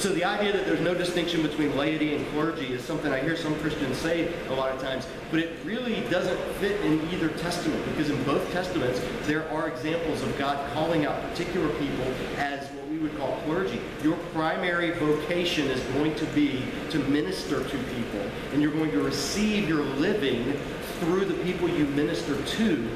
So 0.00 0.08
the 0.08 0.24
idea 0.24 0.50
that 0.54 0.64
there's 0.64 0.80
no 0.80 0.94
distinction 0.94 1.42
between 1.42 1.76
laity 1.76 2.16
and 2.16 2.26
clergy 2.28 2.72
is 2.72 2.82
something 2.82 3.12
I 3.12 3.20
hear 3.20 3.36
some 3.36 3.54
Christians 3.56 3.98
say 3.98 4.32
a 4.48 4.54
lot 4.54 4.74
of 4.74 4.80
times, 4.80 5.06
but 5.30 5.40
it 5.40 5.58
really 5.62 6.00
doesn't 6.08 6.40
fit 6.54 6.80
in 6.80 7.06
either 7.10 7.28
testament 7.28 7.84
because 7.84 8.08
in 8.08 8.24
both 8.24 8.50
testaments 8.50 8.98
there 9.26 9.46
are 9.50 9.68
examples 9.68 10.22
of 10.22 10.38
God 10.38 10.72
calling 10.72 11.04
out 11.04 11.20
particular 11.28 11.68
people 11.74 12.06
as 12.38 12.66
what 12.70 12.88
we 12.88 12.96
would 12.96 13.14
call 13.18 13.42
clergy. 13.44 13.78
Your 14.02 14.16
primary 14.32 14.92
vocation 14.92 15.68
is 15.68 15.82
going 15.92 16.14
to 16.14 16.24
be 16.28 16.62
to 16.88 16.98
minister 17.00 17.62
to 17.62 17.78
people, 17.94 18.22
and 18.54 18.62
you're 18.62 18.72
going 18.72 18.92
to 18.92 19.02
receive 19.02 19.68
your 19.68 19.82
living 19.82 20.54
through 21.00 21.26
the 21.26 21.34
people 21.44 21.68
you 21.68 21.84
minister 21.88 22.42
to, 22.42 22.88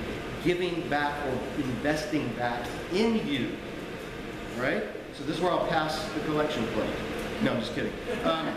giving 0.42 0.88
back 0.88 1.22
or 1.26 1.38
investing 1.64 2.26
back 2.38 2.66
in 2.94 3.28
you. 3.28 3.50
Right? 4.56 4.84
So 5.16 5.24
this 5.24 5.36
is 5.36 5.42
where 5.42 5.52
I'll 5.52 5.66
pass 5.68 6.04
the 6.12 6.20
collection 6.20 6.66
plate. 6.68 6.90
No, 7.42 7.52
I'm 7.52 7.60
just 7.60 7.74
kidding. 7.74 7.92
Um, 8.24 8.56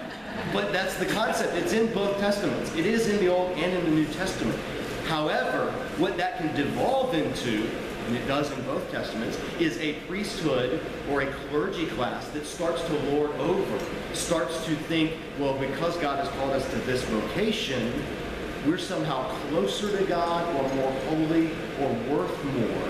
but 0.53 0.73
that's 0.73 0.97
the 0.97 1.05
concept. 1.05 1.55
It's 1.55 1.73
in 1.73 1.93
both 1.93 2.17
testaments. 2.19 2.73
It 2.75 2.85
is 2.85 3.07
in 3.09 3.17
the 3.17 3.27
Old 3.27 3.51
and 3.57 3.73
in 3.73 3.85
the 3.85 3.91
New 3.91 4.05
Testament. 4.13 4.57
However, 5.05 5.71
what 5.97 6.17
that 6.17 6.37
can 6.37 6.55
devolve 6.55 7.13
into, 7.13 7.69
and 8.07 8.15
it 8.15 8.27
does 8.27 8.51
in 8.51 8.61
both 8.63 8.89
testaments, 8.91 9.37
is 9.59 9.77
a 9.77 9.93
priesthood 10.07 10.81
or 11.11 11.21
a 11.21 11.31
clergy 11.33 11.85
class 11.87 12.27
that 12.29 12.45
starts 12.45 12.83
to 12.85 12.93
lord 13.11 13.31
over, 13.39 13.79
starts 14.13 14.65
to 14.65 14.75
think, 14.75 15.13
well, 15.39 15.57
because 15.57 15.95
God 15.97 16.19
has 16.19 16.29
called 16.37 16.51
us 16.51 16.67
to 16.71 16.77
this 16.79 17.03
vocation, 17.03 17.93
we're 18.65 18.77
somehow 18.77 19.29
closer 19.49 19.95
to 19.95 20.03
God 20.05 20.47
or 20.55 20.75
more 20.75 20.91
holy 20.91 21.51
or 21.81 21.93
worth 22.15 22.43
more 22.43 22.89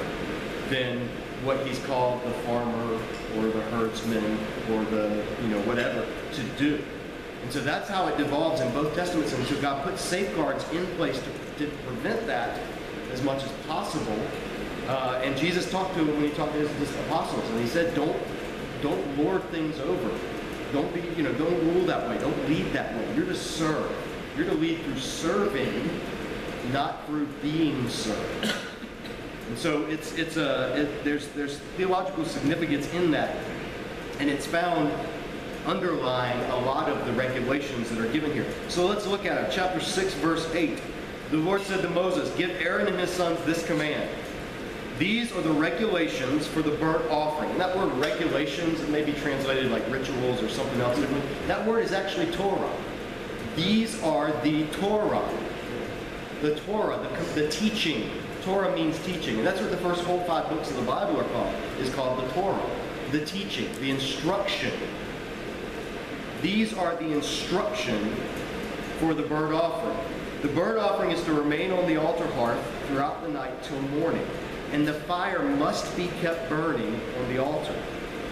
than 0.70 1.08
what 1.48 1.66
he's 1.66 1.80
called 1.86 2.22
the 2.26 2.32
farmer 2.44 3.00
or 3.38 3.44
the 3.48 3.62
herdsman 3.72 4.38
or 4.70 4.84
the, 4.92 5.26
you 5.42 5.48
know, 5.48 5.62
whatever 5.62 6.06
to 6.34 6.44
do. 6.60 6.84
And 7.42 7.54
so 7.54 7.62
that's 7.62 7.88
how 7.88 8.08
it 8.08 8.18
devolves 8.18 8.60
in 8.60 8.70
both 8.74 8.94
testaments. 8.94 9.32
And 9.32 9.48
so 9.48 9.60
God 9.62 9.82
puts 9.82 10.02
safeguards 10.02 10.70
in 10.72 10.86
place 10.98 11.18
to, 11.18 11.66
to 11.66 11.72
prevent 11.86 12.28
that 12.28 12.60
as 13.14 13.24
much 13.24 13.44
as 13.44 13.52
possible. 13.66 14.20
Uh, 14.90 15.22
and 15.24 15.38
Jesus 15.38 15.72
talked 15.72 15.94
to 15.94 16.02
him 16.02 16.08
when 16.08 16.30
he 16.30 16.36
talked 16.36 16.52
to 16.52 16.60
his, 16.60 16.90
his 16.90 17.06
apostles, 17.06 17.50
and 17.50 17.60
he 17.62 17.68
said, 17.68 17.96
"Don't, 17.96 18.18
don't 18.82 19.18
lord 19.18 19.44
things 19.46 19.80
over. 19.80 20.20
Don't 20.74 20.94
be, 20.94 21.02
you 21.16 21.24
know, 21.24 21.34
don't 21.34 21.74
rule 21.74 21.86
that 21.86 22.08
way. 22.10 22.18
Don't 22.18 22.50
lead 22.50 22.72
that 22.74 22.94
way. 22.96 23.16
You're 23.16 23.26
to 23.26 23.36
serve. 23.36 23.92
You're 24.38 24.48
to 24.48 24.54
lead 24.54 24.82
through 24.82 24.98
serving, 24.98 25.90
not 26.72 27.06
through 27.06 27.28
being 27.42 27.90
served." 27.90 28.54
And 29.48 29.58
so 29.58 29.86
it's 29.86 30.14
it's 30.14 30.38
a 30.38 30.82
it, 30.82 31.04
there's 31.04 31.28
there's 31.30 31.58
theological 31.78 32.26
significance 32.26 32.92
in 32.94 33.12
that, 33.12 33.36
and 34.20 34.30
it's 34.30 34.46
found 34.46 34.92
underlying 35.66 36.40
a 36.52 36.56
lot 36.62 36.90
of 36.90 37.06
the 37.06 37.14
regulations 37.14 37.90
that 37.90 38.00
are 38.00 38.12
given 38.12 38.32
here. 38.32 38.46
So 38.70 38.86
let's 38.88 39.06
look 39.06 39.26
at 39.26 39.38
it. 39.38 39.52
Chapter 39.52 39.82
6, 39.82 40.14
verse 40.16 40.50
8. 40.54 40.82
The 41.30 41.38
Lord 41.38 41.62
said 41.62 41.82
to 41.82 41.90
Moses, 41.90 42.34
Give 42.38 42.50
Aaron 42.52 42.88
and 42.88 42.98
his 42.98 43.10
sons 43.10 43.38
this 43.44 43.66
command. 43.68 44.10
These 44.98 45.32
are 45.34 45.42
the 45.42 45.52
regulations 45.52 46.48
for 46.48 46.62
the 46.62 46.72
burnt 46.72 47.06
offering. 47.12 47.52
And 47.52 47.60
that 47.60 47.76
word 47.76 47.92
regulations, 47.98 48.82
may 48.88 49.04
be 49.04 49.12
translated 49.14 49.72
like 49.72 49.88
rituals 49.92 50.42
or 50.42 50.50
something 50.50 50.80
else. 50.82 50.98
That 51.48 51.68
word 51.68 51.84
is 51.84 51.92
actually 51.92 52.32
Torah. 52.32 52.72
These 53.56 54.02
are 54.04 54.32
the 54.42 54.66
Torah. 54.68 55.28
The 56.42 56.56
Torah, 56.62 56.98
the, 56.98 57.42
the 57.42 57.50
teaching. 57.50 58.10
Torah 58.48 58.74
means 58.74 58.98
teaching. 59.06 59.38
And 59.40 59.46
that's 59.46 59.60
what 59.60 59.72
the 59.72 59.78
first 59.78 60.06
whole 60.06 60.22
five 60.22 60.48
books 60.48 60.70
of 60.70 60.78
the 60.78 60.84
Bible 60.84 61.20
are 61.20 61.26
called, 61.26 61.54
is 61.80 61.94
called 61.94 62.24
the 62.24 62.32
Torah. 62.32 62.70
The 63.12 63.26
teaching, 63.26 63.70
the 63.82 63.92
instruction, 63.92 64.72
these 66.42 66.74
are 66.74 66.96
the 66.96 67.12
instruction 67.12 68.16
for 69.00 69.14
the 69.14 69.24
burnt 69.24 69.54
offering. 69.54 69.98
The 70.44 70.48
burnt 70.48 70.78
offering 70.78 71.12
is 71.12 71.22
to 71.26 71.34
remain 71.34 71.72
on 71.72 71.88
the 71.88 71.98
altar 71.98 72.28
hearth 72.28 72.64
throughout 72.88 73.22
the 73.22 73.28
night 73.30 73.64
till 73.64 73.82
morning, 73.82 74.26
and 74.72 74.88
the 74.88 74.94
fire 74.94 75.44
must 75.44 75.98
be 75.98 76.08
kept 76.22 76.48
burning 76.48 77.02
on 77.20 77.28
the 77.28 77.40
altar. 77.40 77.76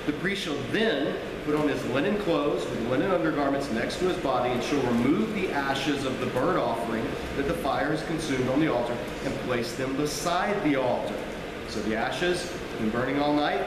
The 0.06 0.14
priest 0.14 0.44
shall 0.44 0.58
then 0.72 1.18
put 1.46 1.56
on 1.56 1.68
his 1.68 1.84
linen 1.88 2.18
clothes 2.24 2.66
with 2.66 2.90
linen 2.90 3.12
undergarments 3.12 3.70
next 3.72 4.00
to 4.00 4.08
his 4.08 4.18
body, 4.18 4.50
and 4.50 4.64
shall 4.64 4.82
remove 4.82 5.34
the 5.34 5.52
ashes 5.52 6.06
of 6.06 6.20
the 6.20 6.26
burnt 6.28 6.58
offering 6.58 7.06
that 7.38 7.48
the 7.48 7.54
fire 7.54 7.92
has 7.92 8.04
consumed 8.04 8.50
on 8.50 8.60
the 8.60 8.74
altar, 8.74 8.98
and 9.24 9.34
place 9.42 9.76
them 9.76 9.96
beside 9.96 10.62
the 10.64 10.76
altar. 10.76 11.16
So 11.70 11.82
the 11.84 11.96
ashes 11.96 12.52
have 12.52 12.80
been 12.80 12.90
burning 12.90 13.20
all 13.20 13.34
night, 13.34 13.66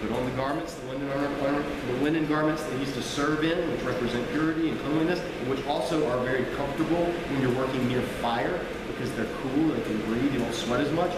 Put 0.00 0.18
on 0.18 0.24
the 0.26 0.36
garments, 0.36 0.74
the 0.74 0.88
linen, 0.88 1.08
the 1.08 1.92
linen 2.02 2.26
garments 2.26 2.62
they 2.64 2.78
used 2.78 2.92
to 2.92 3.02
serve 3.02 3.42
in, 3.42 3.70
which 3.70 3.80
represent 3.82 4.28
purity 4.32 4.68
and 4.68 4.78
cleanliness, 4.80 5.18
and 5.18 5.48
which 5.48 5.64
also 5.66 6.06
are 6.10 6.22
very 6.22 6.44
comfortable 6.56 7.04
when 7.06 7.40
you're 7.40 7.56
working 7.56 7.88
near 7.88 8.02
fire 8.20 8.60
because 8.86 9.10
they're 9.12 9.26
cool, 9.40 9.68
they 9.68 9.80
can 9.80 9.98
breathe, 10.02 10.30
you 10.30 10.40
don't 10.40 10.54
sweat 10.54 10.80
as 10.80 10.92
much. 10.92 11.10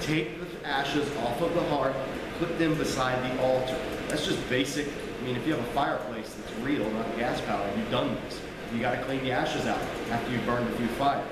Take 0.00 0.40
the 0.40 0.66
ashes 0.66 1.06
off 1.18 1.42
of 1.42 1.52
the 1.54 1.62
heart, 1.64 1.94
put 2.38 2.58
them 2.58 2.74
beside 2.76 3.22
the 3.30 3.42
altar. 3.42 3.76
That's 4.08 4.24
just 4.24 4.48
basic. 4.48 4.86
I 5.20 5.24
mean, 5.24 5.36
if 5.36 5.46
you 5.46 5.54
have 5.54 5.62
a 5.62 5.72
fireplace 5.72 6.34
that's 6.34 6.58
real, 6.60 6.88
not 6.92 7.16
gas 7.16 7.40
powered, 7.42 7.76
you've 7.76 7.90
done 7.90 8.16
this. 8.24 8.40
You 8.72 8.80
got 8.80 8.92
to 8.92 9.02
clean 9.04 9.22
the 9.22 9.32
ashes 9.32 9.66
out 9.66 9.80
after 10.10 10.32
you've 10.32 10.46
burned 10.46 10.66
a 10.66 10.76
few 10.76 10.86
fires. 10.88 11.28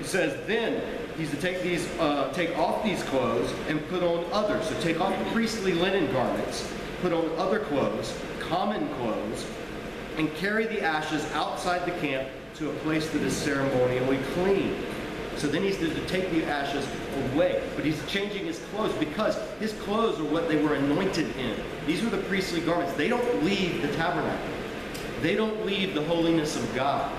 It 0.00 0.06
says, 0.06 0.44
then 0.48 0.82
he's 1.16 1.30
to 1.30 1.36
take 1.36 1.62
these, 1.62 1.86
uh, 2.00 2.32
take 2.32 2.58
off 2.58 2.82
these 2.82 3.02
clothes 3.04 3.52
and 3.68 3.86
put 3.88 4.02
on 4.02 4.24
others. 4.32 4.66
So 4.66 4.80
take 4.80 5.00
off 5.00 5.14
priestly 5.32 5.72
linen 5.72 6.12
garments, 6.12 6.68
put 7.00 7.12
on 7.12 7.30
other 7.38 7.60
clothes, 7.60 8.12
common 8.40 8.88
clothes, 8.94 9.46
and 10.16 10.34
carry 10.34 10.66
the 10.66 10.82
ashes 10.82 11.24
outside 11.34 11.86
the 11.86 11.98
camp 12.00 12.28
to 12.56 12.70
a 12.70 12.74
place 12.76 13.08
that 13.10 13.22
is 13.22 13.36
ceremonially 13.36 14.18
clean. 14.34 14.76
So 15.36 15.46
then 15.48 15.62
he's 15.62 15.78
to 15.78 16.06
take 16.06 16.30
the 16.30 16.44
ashes 16.44 16.86
away. 17.32 17.62
But 17.74 17.84
he's 17.84 18.04
changing 18.06 18.44
his 18.44 18.58
clothes 18.70 18.94
because 18.94 19.36
his 19.58 19.72
clothes 19.74 20.20
are 20.20 20.24
what 20.24 20.48
they 20.48 20.62
were 20.62 20.74
anointed 20.74 21.36
in. 21.36 21.56
These 21.86 22.02
were 22.02 22.10
the 22.10 22.22
priestly 22.24 22.60
garments. 22.60 22.92
They 22.94 23.08
don't 23.08 23.44
leave 23.44 23.82
the 23.82 23.92
tabernacle. 23.94 24.46
They 25.20 25.34
don't 25.34 25.64
leave 25.66 25.94
the 25.94 26.04
holiness 26.04 26.56
of 26.56 26.74
God. 26.74 27.12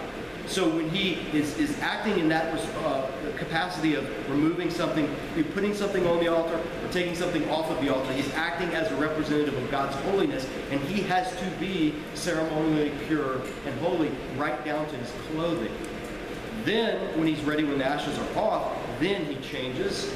So 0.45 0.67
when 0.67 0.89
he 0.89 1.13
is, 1.31 1.57
is 1.57 1.79
acting 1.79 2.19
in 2.19 2.27
that 2.29 2.53
uh, 2.53 3.07
capacity 3.37 3.95
of 3.95 4.29
removing 4.29 4.69
something, 4.69 5.09
putting 5.53 5.73
something 5.73 6.05
on 6.05 6.19
the 6.19 6.27
altar, 6.27 6.55
or 6.55 6.91
taking 6.91 7.15
something 7.15 7.49
off 7.49 7.69
of 7.71 7.79
the 7.81 7.93
altar, 7.93 8.11
he's 8.11 8.31
acting 8.33 8.69
as 8.75 8.91
a 8.91 8.95
representative 8.97 9.55
of 9.55 9.71
God's 9.71 9.95
holiness, 10.03 10.45
and 10.69 10.81
he 10.81 11.01
has 11.03 11.33
to 11.37 11.45
be 11.59 11.95
ceremonially 12.13 12.91
pure 13.07 13.41
and 13.65 13.79
holy 13.79 14.11
right 14.35 14.63
down 14.65 14.85
to 14.89 14.97
his 14.97 15.11
clothing. 15.31 15.71
Then, 16.65 17.17
when 17.17 17.27
he's 17.27 17.43
ready, 17.43 17.63
when 17.63 17.77
the 17.77 17.85
ashes 17.85 18.17
are 18.17 18.37
off, 18.37 18.77
then 18.99 19.25
he 19.25 19.35
changes, 19.47 20.13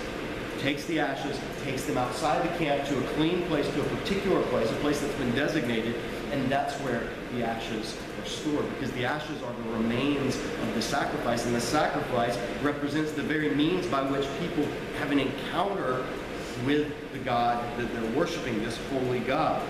takes 0.60 0.86
the 0.86 1.00
ashes, 1.00 1.40
takes 1.64 1.84
them 1.86 1.98
outside 1.98 2.44
the 2.44 2.58
camp 2.58 2.88
to 2.88 2.98
a 2.98 3.08
clean 3.14 3.44
place, 3.48 3.68
to 3.70 3.82
a 3.82 3.86
particular 3.98 4.42
place, 4.44 4.70
a 4.72 4.76
place 4.76 5.02
that's 5.02 5.14
been 5.16 5.36
designated, 5.36 5.96
and 6.32 6.50
that's 6.50 6.74
where 6.82 7.10
the 7.34 7.44
ashes 7.46 7.98
are 8.22 8.26
stored 8.26 8.68
because 8.76 8.92
the 8.94 9.06
ashes 9.06 9.42
are 9.44 9.54
the 9.54 9.70
remains 9.72 10.36
of 10.38 10.74
the 10.74 10.82
sacrifice, 10.82 11.46
and 11.46 11.54
the 11.54 11.62
sacrifice 11.62 12.38
represents 12.62 13.12
the 13.12 13.24
very 13.24 13.54
means 13.54 13.86
by 13.88 14.02
which 14.02 14.28
people 14.40 14.66
have 15.00 15.12
an 15.12 15.20
encounter 15.20 16.06
with 16.66 16.92
the 17.12 17.20
God 17.20 17.64
that 17.78 17.94
they're 17.94 18.12
worshiping, 18.12 18.64
this 18.64 18.80
holy 18.90 19.20
God. 19.20 19.62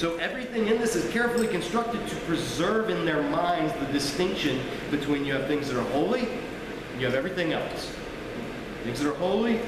So 0.00 0.16
everything 0.16 0.68
in 0.68 0.78
this 0.78 0.96
is 0.96 1.12
carefully 1.12 1.46
constructed 1.46 2.08
to 2.08 2.16
preserve 2.20 2.88
in 2.88 3.04
their 3.04 3.22
minds 3.22 3.70
the 3.74 3.92
distinction 3.92 4.58
between 4.90 5.26
you 5.26 5.34
have 5.34 5.46
things 5.46 5.68
that 5.68 5.78
are 5.78 5.90
holy, 5.90 6.26
you 6.98 7.04
have 7.04 7.14
everything 7.14 7.52
else. 7.52 7.94
Things 8.82 9.00
that 9.00 9.10
are 9.10 9.14
holy, 9.16 9.60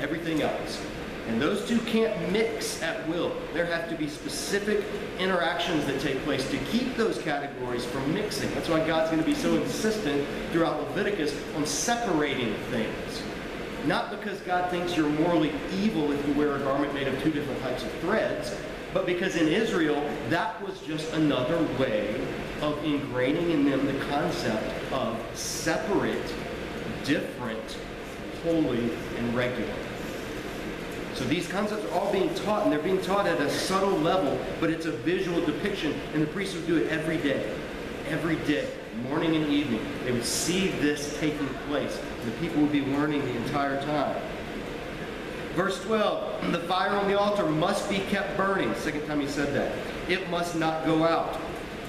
everything 0.00 0.40
else. 0.40 0.82
And 1.28 1.38
those 1.38 1.68
two 1.68 1.78
can't 1.80 2.32
mix 2.32 2.82
at 2.82 3.06
will. 3.06 3.36
There 3.52 3.66
have 3.66 3.90
to 3.90 3.94
be 3.94 4.08
specific 4.08 4.82
interactions 5.18 5.84
that 5.84 6.00
take 6.00 6.18
place 6.20 6.48
to 6.48 6.56
keep 6.70 6.96
those 6.96 7.20
categories 7.20 7.84
from 7.84 8.14
mixing. 8.14 8.50
That's 8.54 8.70
why 8.70 8.86
God's 8.86 9.10
going 9.10 9.22
to 9.22 9.28
be 9.28 9.34
so 9.34 9.54
insistent 9.54 10.26
throughout 10.50 10.80
Leviticus 10.80 11.38
on 11.56 11.66
separating 11.66 12.54
things. 12.70 13.22
Not 13.84 14.10
because 14.10 14.40
God 14.40 14.70
thinks 14.70 14.96
you're 14.96 15.10
morally 15.10 15.52
evil 15.74 16.10
if 16.10 16.26
you 16.26 16.32
wear 16.32 16.56
a 16.56 16.58
garment 16.60 16.94
made 16.94 17.06
of 17.06 17.22
two 17.22 17.30
different 17.30 17.60
types 17.60 17.82
of 17.82 17.92
threads, 18.00 18.56
but 18.94 19.06
because 19.06 19.34
in 19.34 19.48
Israel, 19.48 20.08
that 20.30 20.62
was 20.62 20.80
just 20.82 21.12
another 21.14 21.60
way 21.78 22.14
of 22.62 22.78
ingraining 22.84 23.50
in 23.50 23.64
them 23.68 23.84
the 23.84 24.04
concept 24.06 24.64
of 24.92 25.18
separate, 25.34 26.32
different, 27.04 27.76
holy, 28.44 28.92
and 29.18 29.34
regular. 29.34 29.74
So 31.14 31.24
these 31.24 31.48
concepts 31.48 31.84
are 31.86 31.90
all 31.98 32.12
being 32.12 32.32
taught, 32.34 32.62
and 32.62 32.72
they're 32.72 32.78
being 32.78 33.02
taught 33.02 33.26
at 33.26 33.40
a 33.40 33.50
subtle 33.50 33.98
level, 33.98 34.38
but 34.60 34.70
it's 34.70 34.86
a 34.86 34.92
visual 34.92 35.44
depiction, 35.44 35.92
and 36.12 36.22
the 36.22 36.26
priests 36.28 36.54
would 36.54 36.66
do 36.66 36.76
it 36.76 36.88
every 36.88 37.18
day. 37.18 37.52
Every 38.08 38.36
day, 38.36 38.68
morning 39.08 39.34
and 39.34 39.46
evening. 39.46 39.84
They 40.04 40.12
would 40.12 40.24
see 40.24 40.68
this 40.68 41.18
taking 41.18 41.48
place. 41.68 41.98
And 42.20 42.32
the 42.32 42.36
people 42.38 42.62
would 42.62 42.72
be 42.72 42.82
learning 42.82 43.24
the 43.24 43.36
entire 43.36 43.80
time. 43.82 44.20
Verse 45.54 45.80
12, 45.84 46.50
the 46.50 46.58
fire 46.60 46.96
on 46.96 47.06
the 47.06 47.16
altar 47.18 47.46
must 47.46 47.88
be 47.88 47.98
kept 48.10 48.36
burning. 48.36 48.74
Second 48.74 49.06
time 49.06 49.20
he 49.20 49.28
said 49.28 49.54
that. 49.54 49.72
It 50.10 50.28
must 50.28 50.56
not 50.56 50.84
go 50.84 51.04
out. 51.04 51.40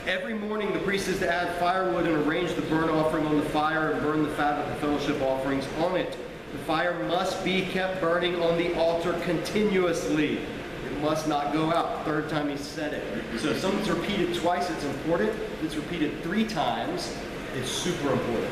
Every 0.05 0.36
morning 0.36 0.72
the 0.72 0.79
priest 0.79 1.07
is 1.07 1.17
to 1.19 1.34
add 1.34 1.57
firewood 1.60 2.05
and 2.05 2.15
arrange 2.27 2.53
the 2.53 2.62
burnt 2.62 2.91
offering 2.91 3.25
on 3.25 3.38
the 3.38 3.50
fire 3.50 3.91
and 3.91 4.01
burn 4.03 4.22
the 4.22 4.29
fat 4.29 4.60
of 4.60 4.69
the 4.69 4.75
fellowship 4.75 5.19
offerings 5.19 5.67
on 5.79 5.95
it. 5.98 6.15
The 6.51 6.60
fire 6.60 6.93
must 7.05 7.43
be 7.43 7.63
kept 7.63 8.00
burning 8.01 8.39
on 8.39 8.55
the 8.55 8.75
altar 8.75 9.13
continuously. 9.24 10.38
It 10.86 11.01
must 11.01 11.27
not 11.27 11.51
go 11.51 11.74
out. 11.74 12.05
Third 12.05 12.29
time 12.29 12.50
he 12.50 12.57
said 12.57 12.93
it. 12.93 13.39
So 13.39 13.50
if 13.50 13.60
something's 13.60 13.89
repeated 13.89 14.36
twice, 14.36 14.69
it's 14.69 14.86
important. 14.86 15.31
If 15.31 15.63
it's 15.63 15.75
repeated 15.75 16.22
three 16.22 16.45
times, 16.45 17.17
it's 17.55 17.72
super 17.72 18.12
important. 18.12 18.51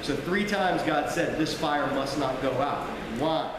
So 0.00 0.16
three 0.16 0.46
times 0.46 0.82
God 0.84 1.10
said, 1.10 1.36
this 1.36 1.52
fire 1.52 1.86
must 1.88 2.18
not 2.18 2.40
go 2.40 2.52
out. 2.62 2.86
Why? 3.18 3.54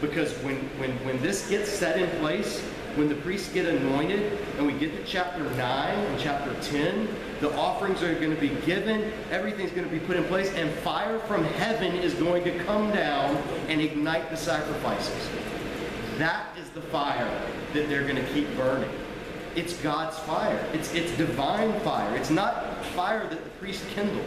Because 0.00 0.32
when, 0.44 0.56
when, 0.78 0.92
when 1.04 1.20
this 1.20 1.48
gets 1.48 1.70
set 1.70 2.00
in 2.00 2.08
place, 2.20 2.60
when 2.94 3.08
the 3.08 3.14
priests 3.16 3.52
get 3.52 3.66
anointed, 3.66 4.38
and 4.56 4.66
we 4.66 4.72
get 4.72 4.92
to 4.96 5.04
chapter 5.04 5.42
9 5.42 5.58
and 5.60 6.20
chapter 6.20 6.54
10, 6.62 7.08
the 7.40 7.54
offerings 7.56 8.02
are 8.02 8.14
going 8.14 8.34
to 8.34 8.40
be 8.40 8.48
given, 8.66 9.12
everything's 9.30 9.70
going 9.70 9.88
to 9.88 9.92
be 9.92 10.00
put 10.00 10.16
in 10.16 10.24
place, 10.24 10.50
and 10.54 10.70
fire 10.80 11.18
from 11.20 11.44
heaven 11.44 11.94
is 11.96 12.14
going 12.14 12.44
to 12.44 12.64
come 12.64 12.90
down 12.92 13.36
and 13.68 13.80
ignite 13.80 14.30
the 14.30 14.36
sacrifices. 14.36 15.28
That 16.18 16.56
is 16.58 16.68
the 16.70 16.80
fire 16.80 17.30
that 17.72 17.88
they're 17.88 18.02
going 18.02 18.16
to 18.16 18.32
keep 18.32 18.54
burning. 18.56 18.90
It's 19.54 19.74
God's 19.74 20.18
fire. 20.20 20.64
It's, 20.72 20.92
it's 20.94 21.16
divine 21.16 21.78
fire. 21.80 22.16
It's 22.16 22.30
not 22.30 22.84
fire 22.86 23.28
that 23.28 23.42
the 23.42 23.50
priest 23.50 23.84
kindled. 23.90 24.26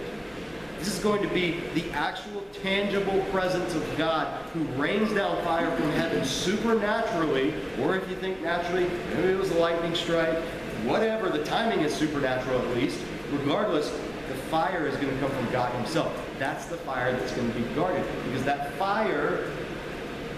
This 0.81 0.97
is 0.97 1.03
going 1.03 1.21
to 1.21 1.31
be 1.31 1.59
the 1.75 1.91
actual 1.91 2.41
tangible 2.63 3.23
presence 3.25 3.75
of 3.75 3.97
God 3.99 4.43
who 4.47 4.63
rains 4.81 5.13
down 5.13 5.39
fire 5.43 5.69
from 5.77 5.91
heaven 5.91 6.25
supernaturally, 6.25 7.53
or 7.79 7.95
if 7.95 8.09
you 8.09 8.15
think 8.15 8.41
naturally, 8.41 8.89
maybe 9.13 9.27
it 9.27 9.37
was 9.37 9.51
a 9.51 9.59
lightning 9.59 9.93
strike, 9.93 10.39
whatever, 10.83 11.29
the 11.29 11.43
timing 11.45 11.81
is 11.81 11.93
supernatural 11.93 12.59
at 12.59 12.75
least. 12.75 12.99
Regardless, 13.31 13.91
the 13.91 14.33
fire 14.49 14.87
is 14.87 14.95
going 14.95 15.13
to 15.13 15.19
come 15.19 15.29
from 15.29 15.51
God 15.51 15.71
himself. 15.75 16.11
That's 16.39 16.65
the 16.65 16.77
fire 16.77 17.11
that's 17.11 17.31
going 17.33 17.53
to 17.53 17.59
be 17.59 17.75
guarded 17.75 18.03
because 18.25 18.43
that 18.45 18.73
fire 18.79 19.51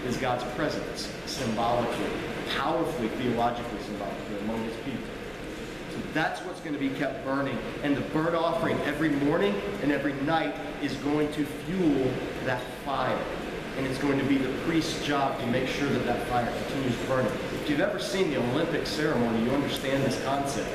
is 0.06 0.18
God's 0.18 0.44
presence 0.56 1.10
symbolically, 1.26 2.10
powerfully, 2.58 3.08
theologically 3.08 3.80
symbolically 3.80 4.40
among 4.42 4.62
his 4.66 4.76
people. 4.84 5.08
So 5.92 6.00
that's 6.14 6.42
what's 6.42 6.60
going 6.60 6.74
to 6.74 6.80
be 6.80 6.90
kept 6.90 7.26
burning. 7.26 7.58
And 7.84 7.98
the 7.98 8.02
burnt 8.02 8.36
offering 8.36 8.80
every 8.82 9.10
morning 9.10 9.60
and 9.82 9.92
every 9.92 10.14
night 10.22 10.56
is 10.82 10.96
going 10.98 11.32
to 11.34 11.46
fuel 11.46 12.12
that 12.46 12.62
fire. 12.86 13.20
And 13.78 13.88
it's 13.88 13.98
going 13.98 14.20
to 14.20 14.26
be 14.26 14.38
the 14.38 14.54
priest's 14.66 15.04
job 15.06 15.40
to 15.40 15.48
make 15.48 15.68
sure 15.68 15.90
that 15.90 16.06
that 16.06 16.28
fire 16.28 16.52
continues 16.68 16.96
burning. 17.08 17.32
If 17.62 17.70
you've 17.70 17.80
ever 17.80 18.00
seen 18.00 18.30
the 18.30 18.38
Olympic 18.38 18.86
ceremony, 18.86 19.44
you 19.44 19.52
understand 19.52 20.04
this 20.04 20.24
concept. 20.24 20.70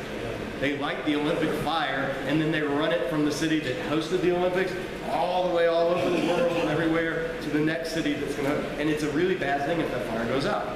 They 0.61 0.77
light 0.79 1.05
the 1.07 1.15
Olympic 1.15 1.51
fire 1.61 2.17
and 2.27 2.41
then 2.41 2.51
they 2.51 2.63
run 2.63 2.91
it 2.91 3.09
from 3.09 3.25
the 3.25 3.31
city 3.31 3.61
that 3.61 3.77
hosted 3.89 4.21
the 4.23 4.37
Olympics 4.37 4.73
all 5.11 5.49
the 5.49 5.55
way 5.55 5.69
all 5.69 5.89
over 5.89 6.11
the 6.11 6.27
world 6.27 6.53
and 6.57 6.69
everywhere 6.69 7.41
to 7.43 7.51
the 7.51 7.61
next 7.61 7.93
city 7.93 8.15
that's 8.15 8.35
going 8.35 8.49
to, 8.49 8.69
and 8.81 8.91
it's 8.91 9.05
a 9.05 9.11
really 9.11 9.37
bad 9.37 9.65
thing 9.67 9.81
if 9.81 9.89
that 9.93 10.05
fire 10.09 10.27
goes 10.27 10.47
out. 10.47 10.67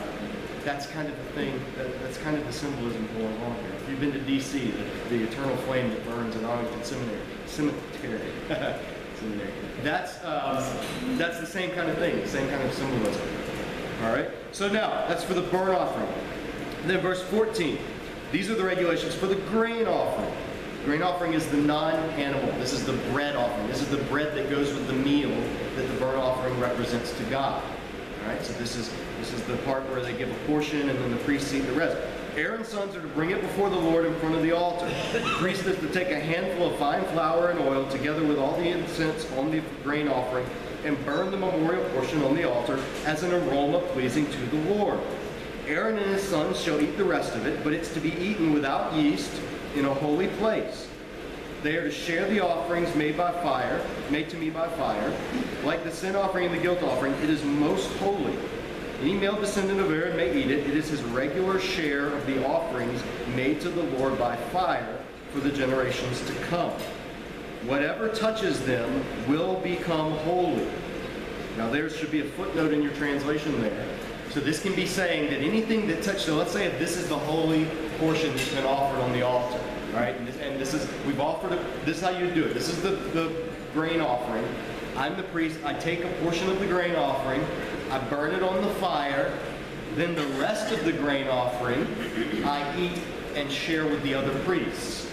That's 0.65 0.87
kind 0.87 1.09
of 1.09 1.17
the 1.17 1.33
thing, 1.33 1.61
that, 1.77 2.01
that's 2.01 2.19
kind 2.19 2.37
of 2.37 2.47
the 2.47 2.53
symbolism 2.53 3.09
going 3.19 3.43
on 3.43 3.55
here. 3.57 3.73
If 3.77 3.89
you've 3.89 4.01
been 4.01 4.13
to 4.13 4.21
D.C., 4.21 4.71
the, 4.71 5.17
the 5.17 5.25
eternal 5.25 5.57
flame 5.59 5.91
that 5.91 6.05
burns 6.05 6.37
in 6.37 6.45
Arlington 6.45 6.85
Seminary, 6.85 7.21
cemetery, 7.47 8.21
seminary. 8.49 9.51
That's, 9.83 10.25
um, 10.25 10.63
that's 11.19 11.41
the 11.41 11.47
same 11.47 11.71
kind 11.73 11.91
of 11.91 11.99
thing, 11.99 12.25
same 12.27 12.49
kind 12.49 12.63
of 12.63 12.73
symbolism. 12.73 13.29
All 14.05 14.13
right? 14.13 14.31
So 14.53 14.69
now, 14.69 15.09
that's 15.09 15.25
for 15.25 15.35
the 15.35 15.43
burnt 15.43 15.71
offering. 15.71 16.09
Then 16.87 17.01
verse 17.01 17.21
14. 17.25 17.79
These 18.31 18.49
are 18.49 18.55
the 18.55 18.65
regulations 18.65 19.15
for 19.15 19.27
the 19.27 19.35
grain 19.35 19.89
offering. 19.89 20.33
Grain 20.85 21.03
offering 21.03 21.35
is 21.35 21.47
the 21.49 21.57
non-animal. 21.57 22.59
This 22.59 22.73
is 22.73 22.85
the 22.85 22.95
bread 23.13 23.35
offering. 23.35 23.67
This 23.67 23.83
is 23.83 23.89
the 23.89 24.03
bread 24.05 24.37
that 24.37 24.51
goes 24.51 24.73
with 24.73 24.87
the 24.87 24.93
meal 24.93 25.31
that 25.77 25.87
the 25.89 25.95
burnt 25.95 26.19
offering 26.19 26.59
represents 26.61 27.17
to 27.19 27.25
God. 27.25 27.63
Right, 28.27 28.45
so 28.45 28.53
this 28.55 28.77
is 28.77 28.91
this 29.19 29.33
is 29.33 29.43
the 29.45 29.57
part 29.59 29.83
where 29.91 30.01
they 30.01 30.13
give 30.13 30.31
a 30.31 30.47
portion 30.47 30.89
and 30.89 30.99
then 30.99 31.11
the 31.11 31.17
priests 31.19 31.53
eat 31.53 31.61
the 31.61 31.73
rest. 31.73 31.97
Aaron's 32.37 32.69
sons 32.69 32.97
are 32.97 33.03
to 33.03 33.09
bring 33.09 33.31
it 33.31 33.41
before 33.43 33.69
the 33.69 33.77
Lord 33.77 34.07
in 34.07 34.15
front 34.21 34.35
of 34.35 34.43
the 34.43 34.53
altar. 34.53 34.87
The 35.13 35.21
priest 35.39 35.67
is 35.67 35.79
to 35.81 35.89
take 35.89 36.11
a 36.11 36.19
handful 36.19 36.71
of 36.71 36.79
fine 36.79 37.05
flour 37.07 37.51
and 37.51 37.61
oil 37.61 37.87
together 37.89 38.25
with 38.25 38.39
all 38.39 38.57
the 38.57 38.69
incense 38.69 39.31
on 39.33 39.51
the 39.51 39.61
grain 39.83 40.09
offering 40.09 40.47
and 40.85 41.05
burn 41.05 41.31
the 41.31 41.37
memorial 41.37 41.85
portion 41.91 42.23
on 42.23 42.35
the 42.35 42.51
altar 42.51 42.81
as 43.05 43.23
an 43.23 43.33
aroma 43.33 43.81
pleasing 43.89 44.27
to 44.31 44.39
the 44.47 44.75
Lord. 44.75 44.99
Aaron 45.67 45.99
and 45.99 46.11
his 46.11 46.23
sons 46.23 46.61
shall 46.61 46.81
eat 46.81 46.97
the 46.97 47.05
rest 47.05 47.35
of 47.35 47.47
it, 47.47 47.63
but 47.63 47.73
it's 47.73 47.93
to 47.95 48.01
be 48.01 48.13
eaten 48.15 48.53
without 48.53 48.95
yeast 48.95 49.31
in 49.77 49.85
a 49.85 49.95
holy 49.95 50.29
place. 50.29 50.89
They 51.63 51.77
are 51.77 51.85
to 51.85 51.93
share 51.93 52.29
the 52.29 52.41
offerings 52.41 52.93
made 52.97 53.17
by 53.17 53.31
fire, 53.41 53.81
made 54.11 54.29
to 54.31 54.37
me 54.37 54.51
by 54.51 54.69
fire. 54.71 55.17
Like 55.63 55.85
the 55.85 55.93
sin 55.93 56.17
offering 56.17 56.47
and 56.47 56.55
the 56.55 56.61
guilt 56.61 56.83
offering, 56.83 57.13
it 57.23 57.31
is 57.31 57.45
most 57.45 57.89
holy. 57.99 58.37
Any 59.01 59.15
male 59.15 59.41
descendant 59.41 59.81
of 59.81 59.93
Aaron 59.93 60.17
may 60.17 60.37
eat 60.37 60.51
it. 60.51 60.67
It 60.67 60.77
is 60.77 60.89
his 60.89 61.03
regular 61.05 61.61
share 61.61 62.09
of 62.09 62.27
the 62.27 62.45
offerings 62.45 63.01
made 63.37 63.61
to 63.61 63.69
the 63.69 63.83
Lord 63.97 64.19
by 64.19 64.35
fire 64.37 64.99
for 65.33 65.39
the 65.39 65.51
generations 65.51 66.21
to 66.27 66.35
come. 66.47 66.73
Whatever 67.67 68.09
touches 68.09 68.65
them 68.67 69.05
will 69.29 69.61
become 69.61 70.13
holy. 70.19 70.67
Now 71.57 71.71
there 71.71 71.89
should 71.89 72.11
be 72.11 72.23
a 72.23 72.25
footnote 72.25 72.73
in 72.73 72.83
your 72.83 72.93
translation 72.95 73.61
there. 73.63 73.87
So 74.31 74.41
this 74.41 74.61
can 74.61 74.75
be 74.75 74.87
saying 74.87 75.31
that 75.31 75.41
anything 75.41 75.87
that 75.89 76.03
touches, 76.03 76.25
so 76.25 76.37
let's 76.37 76.53
say 76.53 76.67
if 76.67 76.79
this 76.81 76.97
is 76.97 77.09
the 77.09 77.19
holy 77.19 77.67
portion 77.99 78.31
that's 78.31 78.53
been 78.53 78.65
offered 78.65 79.01
on 79.01 79.13
the 79.13 79.23
altar, 79.23 79.62
right? 79.93 80.17
And 80.17 80.27
this, 80.27 80.37
and 80.39 80.61
this 80.61 80.75
is, 80.75 80.89
we've 81.07 81.21
offered, 81.21 81.53
a, 81.53 81.65
this 81.85 81.99
is 81.99 82.03
how 82.03 82.11
you 82.11 82.31
do 82.33 82.45
it. 82.45 82.55
This 82.55 82.69
is 82.69 82.83
the, 82.83 82.91
the 82.91 83.49
grain 83.73 84.01
offering. 84.01 84.45
I'm 84.97 85.17
the 85.17 85.23
priest. 85.25 85.59
I 85.65 85.73
take 85.75 86.05
a 86.05 86.09
portion 86.23 86.51
of 86.51 86.59
the 86.61 86.67
grain 86.67 86.97
offering. 86.97 87.45
I 87.91 87.99
burn 87.99 88.35
it 88.35 88.43
on 88.43 88.63
the 88.63 88.75
fire. 88.75 89.37
Then 89.95 90.15
the 90.15 90.27
rest 90.39 90.73
of 90.73 90.85
the 90.85 90.93
grain 90.93 91.29
offering, 91.29 91.87
I 92.45 92.79
eat 92.79 92.99
and 93.35 93.51
share 93.51 93.87
with 93.87 94.03
the 94.03 94.15
other 94.15 94.37
priests. 94.41 95.09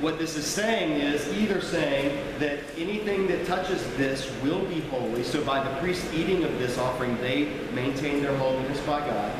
What 0.00 0.18
this 0.18 0.36
is 0.36 0.46
saying 0.46 0.92
is 0.92 1.26
either 1.36 1.60
saying 1.60 2.16
that 2.38 2.60
anything 2.76 3.26
that 3.28 3.46
touches 3.46 3.84
this 3.96 4.32
will 4.42 4.64
be 4.66 4.80
holy, 4.82 5.24
so 5.24 5.44
by 5.44 5.62
the 5.62 5.74
priest 5.80 6.06
eating 6.14 6.44
of 6.44 6.56
this 6.60 6.78
offering, 6.78 7.16
they 7.18 7.52
maintain 7.72 8.22
their 8.22 8.36
holiness 8.36 8.80
by 8.80 9.00
God. 9.00 9.32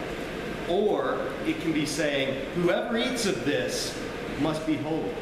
Or 0.69 1.29
it 1.47 1.61
can 1.61 1.73
be 1.73 1.87
saying, 1.87 2.45
whoever 2.57 2.97
eats 2.97 3.25
of 3.25 3.45
this 3.45 3.97
must 4.41 4.67
be 4.67 4.77
holy. 4.77 5.13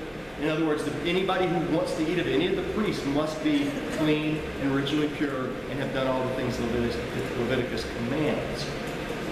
In 0.41 0.51
other 0.51 0.67
words, 0.67 0.87
anybody 1.07 1.47
who 1.47 1.75
wants 1.75 1.95
to 1.95 2.11
eat 2.11 2.19
of 2.19 2.27
any 2.27 2.47
of 2.47 2.57
the 2.57 2.73
priests 2.75 3.05
must 3.07 3.43
be 3.43 3.71
clean 3.93 4.43
and 4.61 4.75
ritually 4.75 5.09
pure 5.17 5.47
and 5.71 5.79
have 5.79 5.95
done 5.95 6.07
all 6.07 6.23
the 6.29 6.35
things 6.35 6.61
Leviticus, 6.61 6.97
Leviticus 7.39 7.87
commands. 7.97 8.67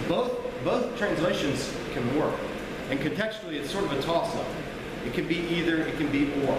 Both, 0.09 0.33
both 0.65 0.97
translations 0.97 1.75
can 1.93 2.19
work. 2.19 2.35
And 2.89 2.99
contextually, 3.01 3.55
it's 3.55 3.71
sort 3.71 3.85
of 3.85 3.93
a 3.93 4.03
toss-up. 4.03 4.47
It 5.05 5.13
can 5.13 5.29
be 5.29 5.37
either, 5.37 5.83
it 5.83 5.97
can 5.99 6.11
be 6.11 6.33
or. 6.47 6.59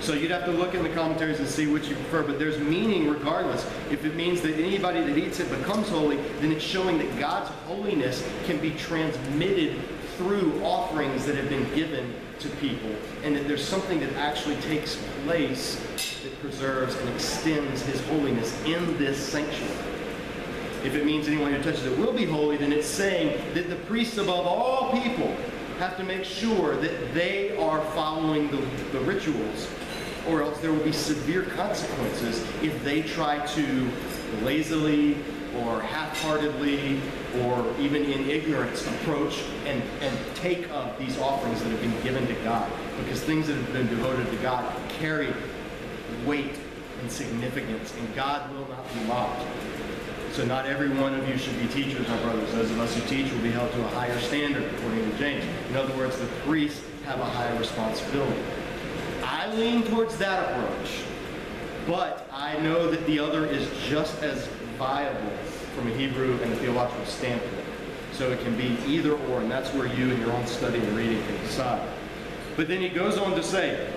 So 0.00 0.12
you'd 0.12 0.32
have 0.32 0.44
to 0.46 0.50
look 0.50 0.74
in 0.74 0.82
the 0.82 0.90
commentaries 0.90 1.38
and 1.38 1.48
see 1.48 1.66
which 1.66 1.88
you 1.88 1.94
prefer, 1.94 2.24
but 2.24 2.38
there's 2.38 2.58
meaning 2.58 3.08
regardless. 3.08 3.64
If 3.90 4.04
it 4.04 4.16
means 4.16 4.40
that 4.42 4.54
anybody 4.58 5.00
that 5.00 5.16
eats 5.16 5.38
it 5.40 5.48
becomes 5.50 5.88
holy, 5.88 6.16
then 6.40 6.50
it's 6.50 6.64
showing 6.64 6.98
that 6.98 7.18
God's 7.18 7.48
holiness 7.66 8.28
can 8.44 8.58
be 8.58 8.72
transmitted 8.72 9.80
through 10.16 10.62
offerings 10.62 11.26
that 11.26 11.36
have 11.36 11.48
been 11.48 11.72
given 11.74 12.14
to 12.40 12.48
people, 12.56 12.90
and 13.22 13.36
that 13.36 13.46
there's 13.48 13.66
something 13.66 14.00
that 14.00 14.12
actually 14.14 14.56
takes 14.56 14.96
place 15.24 15.76
that 16.22 16.40
preserves 16.40 16.94
and 16.96 17.08
extends 17.10 17.82
his 17.82 18.00
holiness 18.06 18.62
in 18.64 18.96
this 18.98 19.18
sanctuary. 19.18 19.72
If 20.84 20.94
it 20.94 21.06
means 21.06 21.26
anyone 21.28 21.52
who 21.52 21.62
touches 21.62 21.86
it 21.86 21.98
will 21.98 22.12
be 22.12 22.26
holy, 22.26 22.56
then 22.56 22.72
it's 22.72 22.86
saying 22.86 23.40
that 23.54 23.70
the 23.70 23.76
priests 23.76 24.18
above 24.18 24.46
all 24.46 24.92
people 24.92 25.34
have 25.78 25.96
to 25.96 26.04
make 26.04 26.24
sure 26.24 26.76
that 26.76 27.14
they 27.14 27.56
are 27.56 27.80
following 27.92 28.50
the, 28.50 28.58
the 28.92 29.00
rituals, 29.00 29.68
or 30.28 30.42
else 30.42 30.58
there 30.60 30.72
will 30.72 30.84
be 30.84 30.92
severe 30.92 31.42
consequences 31.42 32.44
if 32.62 32.84
they 32.84 33.02
try 33.02 33.44
to 33.46 33.90
lazily 34.42 35.16
or 35.58 35.80
half-heartedly 35.80 37.00
or 37.42 37.64
even 37.78 38.04
in 38.04 38.28
ignorance 38.28 38.86
approach 38.86 39.42
and, 39.66 39.82
and 40.00 40.18
take 40.36 40.70
up 40.70 40.98
these 40.98 41.18
offerings 41.18 41.62
that 41.62 41.70
have 41.70 41.80
been 41.80 42.02
given 42.02 42.26
to 42.26 42.34
God. 42.44 42.70
Because 42.98 43.22
things 43.22 43.46
that 43.46 43.54
have 43.54 43.72
been 43.72 43.88
devoted 43.88 44.30
to 44.30 44.36
God 44.38 44.64
carry 44.98 45.32
weight 46.24 46.58
and 47.00 47.10
significance, 47.10 47.92
and 47.98 48.14
God 48.14 48.50
will 48.52 48.68
not 48.68 48.94
be 48.94 49.00
mocked. 49.04 49.44
So 50.32 50.44
not 50.44 50.66
every 50.66 50.88
one 50.88 51.14
of 51.14 51.28
you 51.28 51.38
should 51.38 51.56
be 51.60 51.68
teachers, 51.68 52.08
my 52.08 52.20
brothers. 52.22 52.50
Those 52.52 52.70
of 52.70 52.80
us 52.80 52.94
who 52.96 53.06
teach 53.08 53.30
will 53.30 53.40
be 53.40 53.52
held 53.52 53.70
to 53.72 53.84
a 53.84 53.88
higher 53.88 54.18
standard, 54.20 54.64
according 54.74 55.10
to 55.10 55.16
James. 55.16 55.44
In 55.70 55.76
other 55.76 55.96
words, 55.96 56.18
the 56.18 56.26
priests 56.46 56.82
have 57.04 57.20
a 57.20 57.24
higher 57.24 57.56
responsibility. 57.58 58.42
I 59.22 59.52
lean 59.54 59.84
towards 59.84 60.16
that 60.18 60.50
approach, 60.50 61.02
but 61.86 62.28
I 62.32 62.58
know 62.58 62.90
that 62.90 63.06
the 63.06 63.20
other 63.20 63.46
is 63.46 63.68
just 63.86 64.22
as 64.22 64.48
viable 64.76 65.30
from 65.74 65.90
a 65.90 65.94
Hebrew 65.94 66.40
and 66.42 66.52
a 66.52 66.56
theological 66.56 67.04
standpoint. 67.06 67.66
So 68.12 68.30
it 68.30 68.40
can 68.40 68.56
be 68.56 68.76
either 68.86 69.12
or, 69.12 69.40
and 69.40 69.50
that's 69.50 69.70
where 69.74 69.86
you 69.86 70.10
and 70.10 70.20
your 70.20 70.32
own 70.32 70.46
study 70.46 70.78
and 70.78 70.96
reading 70.96 71.20
can 71.26 71.36
decide. 71.38 71.88
But 72.56 72.68
then 72.68 72.80
he 72.80 72.88
goes 72.88 73.18
on 73.18 73.34
to 73.34 73.42
say, 73.42 73.92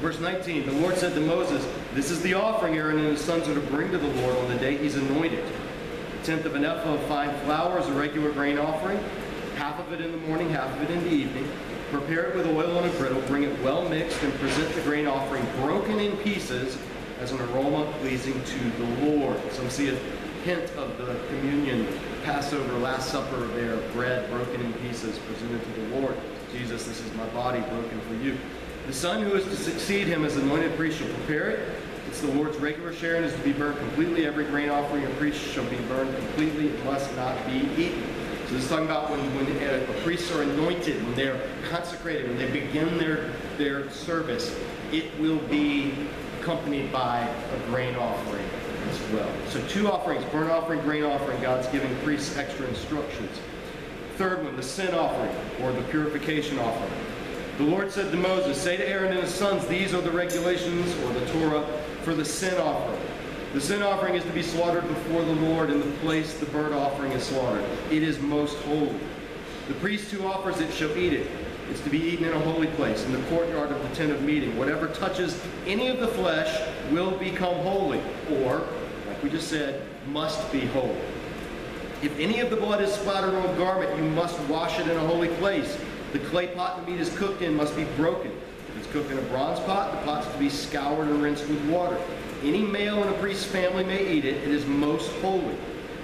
verse 0.00 0.18
19, 0.18 0.66
the 0.66 0.72
Lord 0.72 0.96
said 0.96 1.14
to 1.14 1.20
Moses, 1.20 1.64
This 1.92 2.10
is 2.10 2.20
the 2.22 2.34
offering 2.34 2.76
Aaron 2.76 2.98
and 2.98 3.06
his 3.06 3.20
sons 3.20 3.48
are 3.48 3.54
to 3.54 3.60
bring 3.60 3.92
to 3.92 3.98
the 3.98 4.08
Lord 4.22 4.36
on 4.36 4.48
the 4.48 4.56
day 4.56 4.76
he's 4.76 4.96
anointed. 4.96 5.44
A 5.44 6.24
tenth 6.24 6.44
of 6.46 6.56
an 6.56 6.64
ephah 6.64 6.94
of 6.94 7.02
fine 7.02 7.32
flour 7.40 7.78
is 7.78 7.86
a 7.86 7.92
regular 7.92 8.32
grain 8.32 8.58
offering. 8.58 8.98
half 9.54 9.78
of 9.78 9.92
it 9.92 10.00
in 10.00 10.10
the 10.10 10.18
morning, 10.18 10.50
half 10.50 10.74
of 10.74 10.82
it 10.82 10.90
in 10.90 11.04
the 11.04 11.10
evening. 11.10 11.48
Prepare 11.92 12.30
it 12.30 12.36
with 12.36 12.46
oil 12.46 12.76
on 12.76 12.88
a 12.88 12.90
griddle, 12.94 13.20
bring 13.22 13.44
it 13.44 13.62
well 13.62 13.88
mixed, 13.88 14.20
and 14.24 14.34
present 14.34 14.74
the 14.74 14.80
grain 14.80 15.06
offering 15.06 15.46
broken 15.60 16.00
in 16.00 16.16
pieces 16.18 16.76
as 17.20 17.32
an 17.32 17.40
aroma 17.40 17.92
pleasing 18.00 18.40
to 18.44 18.70
the 18.70 19.06
Lord. 19.06 19.40
Some 19.52 19.70
see 19.70 19.88
a 19.88 19.98
hint 20.44 20.70
of 20.76 20.98
the 20.98 21.18
communion, 21.28 21.86
Passover, 22.24 22.78
Last 22.78 23.10
Supper 23.10 23.46
there, 23.48 23.76
bread 23.92 24.28
broken 24.30 24.60
in 24.60 24.72
pieces 24.74 25.18
presented 25.20 25.62
to 25.62 25.80
the 25.80 26.00
Lord. 26.00 26.16
Jesus, 26.52 26.84
this 26.84 27.00
is 27.00 27.12
my 27.14 27.26
body 27.28 27.60
broken 27.60 28.00
for 28.02 28.14
you. 28.14 28.36
The 28.86 28.92
son 28.92 29.22
who 29.22 29.34
is 29.34 29.44
to 29.44 29.56
succeed 29.56 30.06
him 30.06 30.24
as 30.24 30.36
anointed 30.36 30.76
priest 30.76 30.98
shall 30.98 31.08
prepare 31.08 31.50
it. 31.50 31.68
It's 32.08 32.20
the 32.20 32.28
Lord's 32.28 32.58
regular 32.58 32.92
share 32.92 33.16
and 33.16 33.24
is 33.24 33.32
to 33.32 33.38
be 33.40 33.52
burned 33.52 33.78
completely. 33.78 34.26
Every 34.26 34.44
grain 34.44 34.68
offering 34.68 35.04
of 35.04 35.12
priest 35.16 35.40
shall 35.40 35.64
be 35.70 35.76
burned 35.88 36.14
completely. 36.14 36.68
It 36.68 36.84
must 36.84 37.14
not 37.16 37.34
be 37.46 37.66
eaten. 37.76 38.04
So 38.46 38.54
this 38.54 38.64
is 38.64 38.68
talking 38.68 38.84
about 38.84 39.10
when, 39.10 39.20
when 39.34 39.46
a, 39.62 39.82
a 39.82 40.02
priests 40.02 40.30
are 40.30 40.42
anointed, 40.42 41.02
when 41.02 41.14
they're 41.14 41.40
consecrated, 41.70 42.28
when 42.28 42.36
they 42.36 42.50
begin 42.50 42.98
their, 42.98 43.30
their 43.56 43.90
service, 43.90 44.54
it 44.92 45.18
will 45.18 45.38
be 45.48 45.94
accompanied 46.44 46.92
by 46.92 47.20
a 47.20 47.70
grain 47.70 47.96
offering 47.96 48.44
as 48.90 49.00
well. 49.12 49.30
So 49.48 49.66
two 49.66 49.90
offerings, 49.90 50.22
burnt 50.26 50.50
offering, 50.50 50.80
grain 50.82 51.02
offering, 51.02 51.40
God's 51.40 51.66
giving 51.68 51.94
priests 52.00 52.36
extra 52.36 52.66
instructions. 52.66 53.30
Third 54.18 54.44
one, 54.44 54.54
the 54.54 54.62
sin 54.62 54.94
offering 54.94 55.34
or 55.62 55.72
the 55.72 55.80
purification 55.88 56.58
offering. 56.58 57.00
The 57.56 57.64
Lord 57.64 57.90
said 57.90 58.10
to 58.10 58.18
Moses, 58.18 58.60
Say 58.60 58.76
to 58.76 58.86
Aaron 58.86 59.12
and 59.12 59.20
his 59.20 59.32
sons, 59.32 59.66
These 59.66 59.94
are 59.94 60.02
the 60.02 60.10
regulations 60.10 60.94
or 61.04 61.14
the 61.14 61.24
Torah 61.32 61.66
for 62.02 62.14
the 62.14 62.24
sin 62.24 62.60
offering. 62.60 63.00
The 63.54 63.60
sin 63.60 63.82
offering 63.82 64.14
is 64.14 64.24
to 64.24 64.32
be 64.32 64.42
slaughtered 64.42 64.86
before 64.86 65.24
the 65.24 65.36
Lord 65.36 65.70
in 65.70 65.80
the 65.80 65.96
place 65.98 66.34
the 66.34 66.46
burnt 66.46 66.74
offering 66.74 67.12
is 67.12 67.22
slaughtered. 67.22 67.64
It 67.90 68.02
is 68.02 68.20
most 68.20 68.58
holy. 68.64 68.94
The 69.68 69.74
priest 69.74 70.10
who 70.10 70.26
offers 70.26 70.60
it 70.60 70.74
shall 70.74 70.94
eat 70.98 71.14
it. 71.14 71.26
It's 71.70 71.80
to 71.80 71.90
be 71.90 71.98
eaten 71.98 72.26
in 72.26 72.32
a 72.32 72.40
holy 72.40 72.66
place, 72.68 73.04
in 73.04 73.12
the 73.12 73.22
courtyard 73.28 73.70
of 73.70 73.82
the 73.82 73.94
tent 73.96 74.12
of 74.12 74.22
meeting. 74.22 74.56
Whatever 74.58 74.88
touches 74.88 75.40
any 75.66 75.88
of 75.88 75.98
the 75.98 76.08
flesh 76.08 76.60
will 76.90 77.12
become 77.12 77.56
holy, 77.56 78.00
or, 78.30 78.66
like 79.08 79.22
we 79.22 79.30
just 79.30 79.48
said, 79.48 79.82
must 80.08 80.50
be 80.52 80.60
holy. 80.66 80.96
If 82.02 82.18
any 82.18 82.40
of 82.40 82.50
the 82.50 82.56
blood 82.56 82.82
is 82.82 82.92
splattered 82.92 83.34
on 83.34 83.48
a 83.48 83.56
garment, 83.56 83.96
you 83.96 84.04
must 84.10 84.38
wash 84.40 84.78
it 84.78 84.88
in 84.88 84.96
a 84.96 85.06
holy 85.06 85.28
place. 85.28 85.78
The 86.12 86.18
clay 86.18 86.48
pot 86.48 86.84
the 86.84 86.90
meat 86.90 87.00
is 87.00 87.16
cooked 87.16 87.40
in 87.40 87.54
must 87.54 87.74
be 87.74 87.84
broken. 87.96 88.30
If 88.68 88.78
it's 88.78 88.92
cooked 88.92 89.10
in 89.10 89.18
a 89.18 89.22
bronze 89.22 89.58
pot, 89.60 89.92
the 89.92 90.04
pot's 90.04 90.30
to 90.30 90.38
be 90.38 90.50
scoured 90.50 91.08
and 91.08 91.22
rinsed 91.22 91.48
with 91.48 91.64
water. 91.70 91.98
Any 92.42 92.62
male 92.62 93.02
in 93.02 93.08
a 93.08 93.12
priest's 93.14 93.46
family 93.46 93.84
may 93.84 94.06
eat 94.06 94.26
it. 94.26 94.36
It 94.36 94.50
is 94.50 94.66
most 94.66 95.10
holy. 95.22 95.56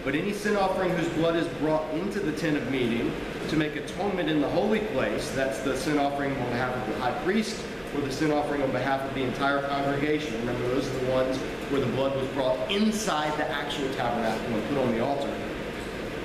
But 0.04 0.14
any 0.14 0.32
sin 0.32 0.56
offering 0.56 0.90
whose 0.90 1.08
blood 1.10 1.36
is 1.36 1.46
brought 1.58 1.88
into 1.94 2.20
the 2.20 2.32
tent 2.32 2.56
of 2.56 2.70
meeting 2.70 3.12
to 3.48 3.56
make 3.56 3.76
atonement 3.76 4.30
in 4.30 4.40
the 4.40 4.48
holy 4.48 4.80
place, 4.80 5.30
that's 5.32 5.60
the 5.60 5.76
sin 5.76 5.98
offering 5.98 6.32
on 6.32 6.48
behalf 6.50 6.74
of 6.74 6.94
the 6.94 7.00
high 7.00 7.18
priest 7.22 7.62
or 7.94 8.00
the 8.00 8.12
sin 8.12 8.30
offering 8.30 8.62
on 8.62 8.70
behalf 8.70 9.02
of 9.02 9.14
the 9.14 9.22
entire 9.22 9.62
congregation. 9.62 10.32
Remember, 10.40 10.68
those 10.68 10.88
are 10.88 10.98
the 10.98 11.10
ones 11.12 11.36
where 11.70 11.80
the 11.80 11.86
blood 11.88 12.16
was 12.16 12.26
brought 12.28 12.70
inside 12.70 13.36
the 13.38 13.48
actual 13.50 13.92
tabernacle 13.94 14.54
and 14.54 14.68
put 14.68 14.78
on 14.78 14.92
the 14.92 15.04
altar. 15.04 15.32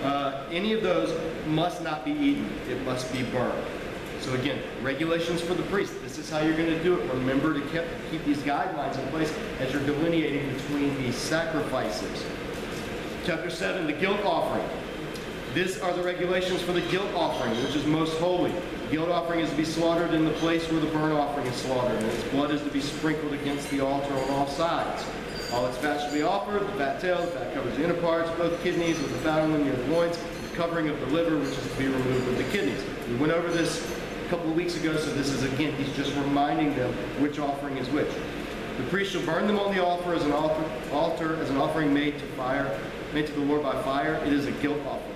Uh, 0.04 0.46
any 0.52 0.74
of 0.74 0.84
those 0.84 1.20
must 1.48 1.82
not 1.84 2.06
be 2.06 2.12
eaten. 2.12 2.48
It 2.70 2.82
must 2.86 3.12
be 3.12 3.24
burned. 3.24 3.66
So 4.22 4.34
again, 4.34 4.60
regulations 4.82 5.42
for 5.42 5.54
the 5.54 5.64
priest. 5.64 6.02
This 6.02 6.18
is 6.18 6.30
how 6.30 6.40
you're 6.40 6.58
going 6.58 6.70
to 6.70 6.84
do 6.84 7.00
it. 7.00 7.14
Remember 7.14 7.54
to 7.54 7.62
keep, 7.68 7.84
keep 8.10 8.24
these 8.26 8.40
guidelines 8.40 8.98
in 9.00 9.08
place 9.10 9.34
as 9.60 9.74
you're 9.74 9.86
delineating 9.86 10.52
between 10.54 10.96
these 10.98 11.16
sacrifices. 11.16 12.26
Chapter 13.26 13.50
7, 13.50 13.88
the 13.88 13.94
guilt 13.94 14.24
offering. 14.24 14.70
These 15.56 15.80
are 15.80 15.92
the 15.94 16.04
regulations 16.04 16.62
for 16.62 16.74
the 16.74 16.82
guilt 16.92 17.12
offering, 17.16 17.60
which 17.64 17.76
is 17.76 17.84
most 17.88 18.16
holy. 18.20 18.52
The 18.52 18.92
guilt 18.92 19.10
offering 19.10 19.40
is 19.40 19.50
to 19.50 19.56
be 19.56 19.66
slaughtered 19.66 20.14
in 20.14 20.26
the 20.26 20.32
place 20.34 20.70
where 20.70 20.80
the 20.80 20.86
burnt 20.88 21.12
offering 21.12 21.48
is 21.48 21.56
slaughtered, 21.56 21.98
and 21.98 22.06
its 22.06 22.24
blood 22.26 22.52
is 22.52 22.62
to 22.62 22.70
be 22.70 22.82
sprinkled 22.82 23.34
against 23.34 23.72
the 23.72 23.80
altar 23.80 24.14
on 24.14 24.30
all 24.30 24.46
sides. 24.46 25.04
All 25.52 25.66
its 25.66 25.76
fat 25.80 26.02
shall 26.02 26.14
be 26.14 26.22
offered, 26.22 26.62
the 26.68 26.74
fat 26.74 27.02
tail, 27.02 27.20
the 27.20 27.32
fat 27.32 27.52
covers 27.56 27.76
the 27.78 27.86
inner 27.86 27.96
parts, 27.96 28.30
both 28.38 28.62
kidneys 28.62 29.00
with 29.00 29.12
the 29.12 29.18
fat 29.20 29.42
on 29.42 29.54
them 29.54 29.64
near 29.64 29.76
the 29.76 29.88
loins, 29.88 30.20
the 30.20 30.56
covering 30.56 30.90
of 30.90 31.00
the 31.00 31.08
liver, 31.08 31.36
which 31.40 31.50
is 31.50 31.72
to 31.72 31.78
be 31.80 31.88
removed 31.88 32.28
with 32.28 32.38
the 32.38 32.56
kidneys. 32.56 32.84
We 33.10 33.16
went 33.16 33.34
over 33.34 33.52
this 33.52 33.92
a 34.24 34.30
couple 34.30 34.52
of 34.52 34.56
weeks 34.56 34.76
ago, 34.76 34.96
so 34.98 35.12
this 35.16 35.30
is 35.30 35.42
again, 35.52 35.74
he's 35.78 35.96
just 35.96 36.16
reminding 36.16 36.76
them 36.76 36.94
which 37.20 37.40
offering 37.40 37.78
is 37.78 37.90
which. 37.90 38.12
The 38.78 38.84
priest 38.92 39.14
shall 39.14 39.26
burn 39.26 39.48
them 39.48 39.58
on 39.58 39.74
the 39.74 39.84
altar 39.84 40.14
as 40.14 40.24
an 40.26 40.32
altar, 40.32 40.64
altar 40.92 41.38
as 41.38 41.50
an 41.50 41.58
offering 41.58 41.92
made 41.92 42.20
to 42.20 42.26
fire, 42.34 42.78
made 43.16 43.26
to 43.26 43.32
the 43.32 43.46
Lord 43.46 43.64
by 43.64 43.82
fire. 43.82 44.16
It 44.26 44.34
is 44.34 44.46
a 44.46 44.52
guilt 44.52 44.78
offering. 44.86 45.16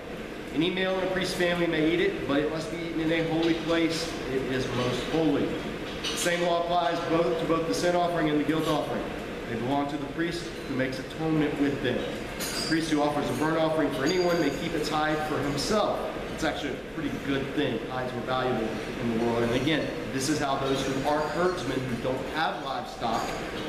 Any 0.55 0.69
male 0.69 0.97
in 0.97 1.05
a 1.05 1.11
priest's 1.11 1.35
family 1.35 1.67
may 1.67 1.93
eat 1.93 1.99
it, 1.99 2.29
but 2.29 2.39
it 2.39 2.49
must 2.49 2.71
be 2.71 2.77
eaten 2.77 3.01
in 3.01 3.11
a 3.11 3.29
holy 3.29 3.55
place. 3.65 4.09
It 4.31 4.41
is 4.53 4.65
most 4.77 5.03
holy. 5.11 5.45
The 5.45 6.07
same 6.07 6.41
law 6.43 6.63
applies 6.63 6.97
both 7.09 7.37
to 7.41 7.45
both 7.45 7.67
the 7.67 7.73
sin 7.73 7.97
offering 7.97 8.29
and 8.29 8.39
the 8.39 8.45
guilt 8.45 8.69
offering. 8.69 9.03
They 9.49 9.55
belong 9.55 9.89
to 9.89 9.97
the 9.97 10.05
priest 10.13 10.47
who 10.69 10.75
makes 10.77 10.97
atonement 10.97 11.59
with 11.59 11.83
them. 11.83 11.97
The 12.37 12.67
priest 12.69 12.89
who 12.89 13.01
offers 13.01 13.29
a 13.29 13.33
burnt 13.33 13.57
offering 13.57 13.91
for 13.91 14.05
anyone 14.05 14.39
may 14.39 14.49
keep 14.49 14.73
its 14.75 14.87
hide 14.87 15.17
for 15.27 15.37
himself. 15.39 15.99
It's 16.33 16.45
actually 16.45 16.71
a 16.71 16.93
pretty 16.95 17.11
good 17.25 17.45
thing. 17.55 17.79
Hides 17.89 18.13
were 18.13 18.21
valuable 18.21 18.65
in 19.01 19.19
the 19.19 19.25
world. 19.25 19.43
And 19.43 19.51
again, 19.55 19.85
this 20.13 20.29
is 20.29 20.39
how 20.39 20.57
those 20.57 20.85
who 20.85 21.09
aren't 21.09 21.25
herdsmen, 21.31 21.79
who 21.79 22.03
don't 22.03 22.25
have 22.29 22.63
livestock, 22.63 23.21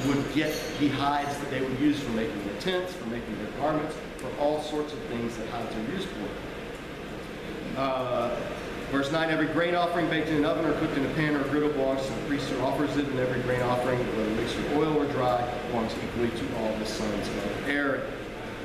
would 0.07 0.35
get 0.35 0.53
the 0.79 0.89
hides 0.89 1.37
that 1.39 1.51
they 1.51 1.61
would 1.61 1.79
use 1.81 2.01
for 2.01 2.11
making 2.11 2.45
their 2.45 2.61
tents, 2.61 2.93
for 2.93 3.07
making 3.07 3.37
their 3.39 3.53
garments, 3.61 3.95
for 4.17 4.31
all 4.39 4.63
sorts 4.63 4.93
of 4.93 4.99
things 5.05 5.37
that 5.37 5.49
hides 5.49 5.75
are 5.75 5.93
used 5.93 6.09
for. 6.09 7.81
Uh, 7.81 8.41
Verse 8.91 9.13
9, 9.13 9.31
every 9.31 9.47
grain 9.47 9.77
offering 9.77 10.11
baked 10.11 10.31
in 10.31 10.39
an 10.39 10.45
oven 10.45 10.65
or 10.65 10.73
cooked 10.81 10.97
in 10.97 11.07
a 11.07 11.15
pan 11.15 11.37
or 11.37 11.45
griddle 11.45 11.69
belongs 11.69 12.05
to 12.05 12.13
the 12.13 12.21
priest 12.23 12.49
who 12.51 12.61
offers 12.63 12.97
it, 12.97 13.07
and 13.07 13.21
every 13.21 13.41
grain 13.43 13.63
offering, 13.63 14.01
whether 14.17 14.31
mixed 14.31 14.57
with 14.57 14.73
oil 14.73 15.01
or 15.01 15.07
dry, 15.13 15.49
belongs 15.69 15.95
equally 16.03 16.31
to 16.31 16.57
all 16.59 16.77
the 16.77 16.85
sons 16.85 17.29
of 17.29 17.69
Aaron. 17.69 18.03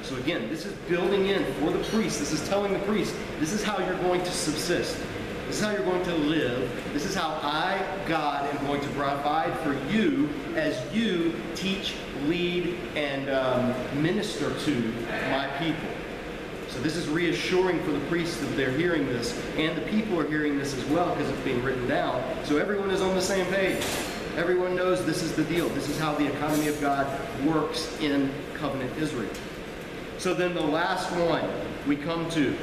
So 0.01 0.15
again, 0.15 0.49
this 0.49 0.65
is 0.65 0.73
building 0.89 1.27
in 1.27 1.45
for 1.55 1.69
the 1.69 1.83
priest. 1.89 2.17
This 2.17 2.31
is 2.31 2.47
telling 2.49 2.73
the 2.73 2.79
priest, 2.79 3.15
this 3.39 3.53
is 3.53 3.63
how 3.63 3.77
you're 3.77 3.99
going 3.99 4.23
to 4.23 4.31
subsist. 4.31 4.97
This 5.55 5.61
is 5.61 5.69
how 5.69 5.73
you're 5.73 5.89
going 5.89 6.03
to 6.03 6.15
live. 6.15 6.91
This 6.91 7.05
is 7.05 7.15
how 7.15 7.39
I, 7.41 7.81
God, 8.09 8.45
am 8.53 8.67
going 8.67 8.81
to 8.81 8.87
provide 8.89 9.57
for 9.59 9.73
you 9.89 10.27
as 10.53 10.77
you 10.93 11.33
teach, 11.55 11.95
lead, 12.23 12.77
and 12.97 13.29
um, 13.29 13.73
minister 14.03 14.53
to 14.53 14.75
my 15.31 15.47
people. 15.57 15.87
So 16.67 16.79
this 16.79 16.97
is 16.97 17.07
reassuring 17.07 17.81
for 17.83 17.91
the 17.91 18.01
priests 18.07 18.35
that 18.41 18.47
they're 18.57 18.77
hearing 18.77 19.07
this, 19.07 19.41
and 19.55 19.77
the 19.77 19.81
people 19.83 20.19
are 20.19 20.27
hearing 20.27 20.57
this 20.57 20.75
as 20.75 20.83
well 20.87 21.15
because 21.15 21.29
it's 21.29 21.45
being 21.45 21.63
written 21.63 21.87
down. 21.87 22.21
So 22.43 22.57
everyone 22.57 22.89
is 22.91 23.01
on 23.01 23.15
the 23.15 23.21
same 23.21 23.45
page. 23.45 23.81
Everyone 24.35 24.75
knows 24.75 25.05
this 25.05 25.23
is 25.23 25.37
the 25.37 25.45
deal. 25.45 25.69
This 25.69 25.87
is 25.87 25.97
how 25.97 26.15
the 26.15 26.27
economy 26.35 26.67
of 26.67 26.81
God 26.81 27.07
works 27.45 27.97
in 28.01 28.29
covenant 28.55 28.91
Israel. 28.97 29.31
So 30.17 30.33
then 30.33 30.53
the 30.53 30.59
last 30.59 31.09
one 31.15 31.49
we 31.87 31.95
come 31.95 32.29
to 32.31 32.57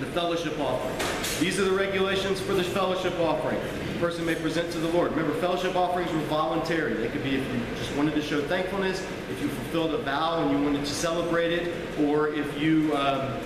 the 0.00 0.06
fellowship 0.06 0.58
offering. 0.58 0.96
These 1.40 1.58
are 1.58 1.64
the 1.64 1.72
regulations 1.72 2.40
for 2.40 2.54
the 2.54 2.64
fellowship 2.64 3.18
offering. 3.20 3.58
The 3.92 3.98
person 3.98 4.24
may 4.24 4.34
present 4.34 4.70
to 4.72 4.78
the 4.78 4.88
Lord. 4.88 5.12
Remember, 5.12 5.34
fellowship 5.40 5.76
offerings 5.76 6.12
were 6.12 6.20
voluntary. 6.20 6.94
They 6.94 7.08
could 7.08 7.22
be 7.22 7.36
if 7.36 7.54
you 7.54 7.60
just 7.76 7.94
wanted 7.96 8.14
to 8.14 8.22
show 8.22 8.42
thankfulness, 8.42 9.04
if 9.30 9.40
you 9.42 9.48
fulfilled 9.48 9.94
a 9.94 9.98
vow 9.98 10.42
and 10.42 10.56
you 10.56 10.64
wanted 10.64 10.84
to 10.84 10.90
celebrate 10.92 11.52
it, 11.52 11.74
or 12.00 12.28
if 12.34 12.60
you 12.60 12.94
um, 12.96 13.38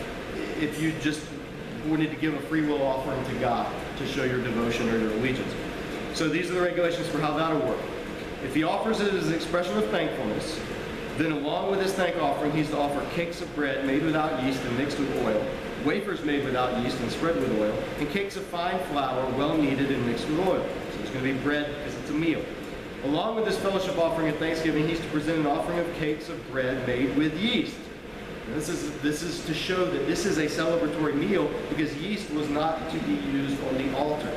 if 0.60 0.80
you 0.80 0.92
just 1.00 1.22
wanted 1.86 2.10
to 2.10 2.16
give 2.16 2.34
a 2.34 2.40
free 2.40 2.62
will 2.62 2.82
offering 2.82 3.22
to 3.26 3.34
God 3.40 3.70
to 3.98 4.06
show 4.06 4.24
your 4.24 4.42
devotion 4.42 4.88
or 4.88 4.98
your 4.98 5.12
allegiance. 5.12 5.52
So 6.14 6.28
these 6.28 6.50
are 6.50 6.54
the 6.54 6.62
regulations 6.62 7.06
for 7.08 7.20
how 7.20 7.36
that'll 7.36 7.60
work. 7.60 7.80
If 8.44 8.54
he 8.54 8.64
offers 8.64 9.00
it 9.00 9.12
as 9.14 9.28
an 9.28 9.34
expression 9.34 9.76
of 9.76 9.84
thankfulness, 9.90 10.58
then 11.18 11.32
along 11.32 11.70
with 11.70 11.80
his 11.80 11.92
thank 11.92 12.16
offering, 12.22 12.52
he's 12.52 12.70
to 12.70 12.78
offer 12.78 13.04
cakes 13.14 13.40
of 13.40 13.54
bread 13.54 13.86
made 13.86 14.02
without 14.02 14.42
yeast 14.42 14.62
and 14.62 14.78
mixed 14.78 14.98
with 14.98 15.14
oil, 15.24 15.46
wafers 15.86 16.24
made 16.24 16.44
without 16.44 16.82
yeast 16.82 16.98
and 17.00 17.10
spread 17.12 17.36
with 17.36 17.50
oil, 17.60 17.72
and 17.98 18.10
cakes 18.10 18.36
of 18.36 18.44
fine 18.46 18.78
flour, 18.86 19.24
well 19.38 19.56
kneaded 19.56 19.90
and 19.90 20.04
mixed 20.04 20.28
with 20.28 20.40
oil. 20.40 20.66
So 20.92 21.00
it's 21.00 21.10
going 21.10 21.24
to 21.24 21.32
be 21.32 21.38
bread 21.38 21.74
because 21.78 21.94
it's 21.94 22.10
a 22.10 22.14
meal. 22.14 22.44
Along 23.04 23.36
with 23.36 23.44
this 23.44 23.56
fellowship 23.58 23.96
offering 23.96 24.28
of 24.28 24.36
thanksgiving, 24.36 24.88
he's 24.88 24.98
to 24.98 25.06
present 25.06 25.38
an 25.38 25.46
offering 25.46 25.78
of 25.78 25.94
cakes 25.94 26.28
of 26.28 26.50
bread 26.50 26.84
made 26.88 27.16
with 27.16 27.38
yeast. 27.38 27.76
This 28.54 28.68
is, 28.68 28.90
this 29.00 29.22
is 29.22 29.44
to 29.46 29.54
show 29.54 29.88
that 29.88 30.06
this 30.06 30.26
is 30.26 30.38
a 30.38 30.46
celebratory 30.46 31.14
meal 31.14 31.50
because 31.68 31.94
yeast 31.96 32.30
was 32.30 32.48
not 32.48 32.90
to 32.90 32.98
be 33.00 33.14
used 33.14 33.62
on 33.68 33.78
the 33.78 33.96
altar. 33.96 34.36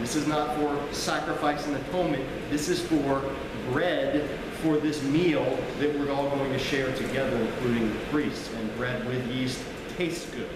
This 0.00 0.16
is 0.16 0.26
not 0.26 0.56
for 0.56 0.94
sacrifice 0.94 1.66
and 1.66 1.76
atonement. 1.76 2.24
This 2.50 2.68
is 2.68 2.80
for 2.80 3.22
bread 3.70 4.28
for 4.62 4.78
this 4.78 5.02
meal 5.04 5.44
that 5.78 5.98
we're 5.98 6.10
all 6.10 6.28
going 6.30 6.52
to 6.52 6.58
share 6.58 6.94
together, 6.96 7.36
including 7.36 7.88
the 7.90 7.98
priests. 8.06 8.50
And 8.54 8.76
bread 8.76 9.06
with 9.06 9.26
yeast 9.28 9.62
tastes 9.96 10.28
good. 10.30 10.48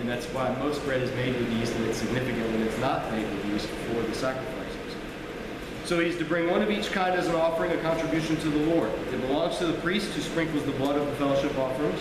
And 0.00 0.08
that's 0.08 0.26
why 0.26 0.54
most 0.60 0.84
bread 0.84 1.02
is 1.02 1.10
made 1.12 1.34
with 1.34 1.50
yeast, 1.52 1.74
and 1.74 1.84
it's 1.86 1.98
significant 1.98 2.50
when 2.52 2.62
it's 2.62 2.78
not 2.78 3.10
made 3.10 3.28
with 3.28 3.44
yeast 3.46 3.66
for 3.66 4.02
the 4.02 4.14
sacrifices. 4.14 4.58
So 5.84 5.98
he's 6.00 6.18
to 6.18 6.24
bring 6.24 6.50
one 6.50 6.62
of 6.62 6.70
each 6.70 6.92
kind 6.92 7.14
as 7.14 7.26
an 7.26 7.34
offering, 7.34 7.72
a 7.72 7.78
contribution 7.78 8.36
to 8.36 8.48
the 8.48 8.74
Lord. 8.74 8.90
It 9.12 9.20
belongs 9.22 9.58
to 9.58 9.66
the 9.66 9.78
priest 9.80 10.12
who 10.12 10.20
sprinkles 10.20 10.64
the 10.64 10.72
blood 10.72 10.96
of 10.96 11.06
the 11.06 11.12
fellowship 11.12 11.56
offerings. 11.58 12.00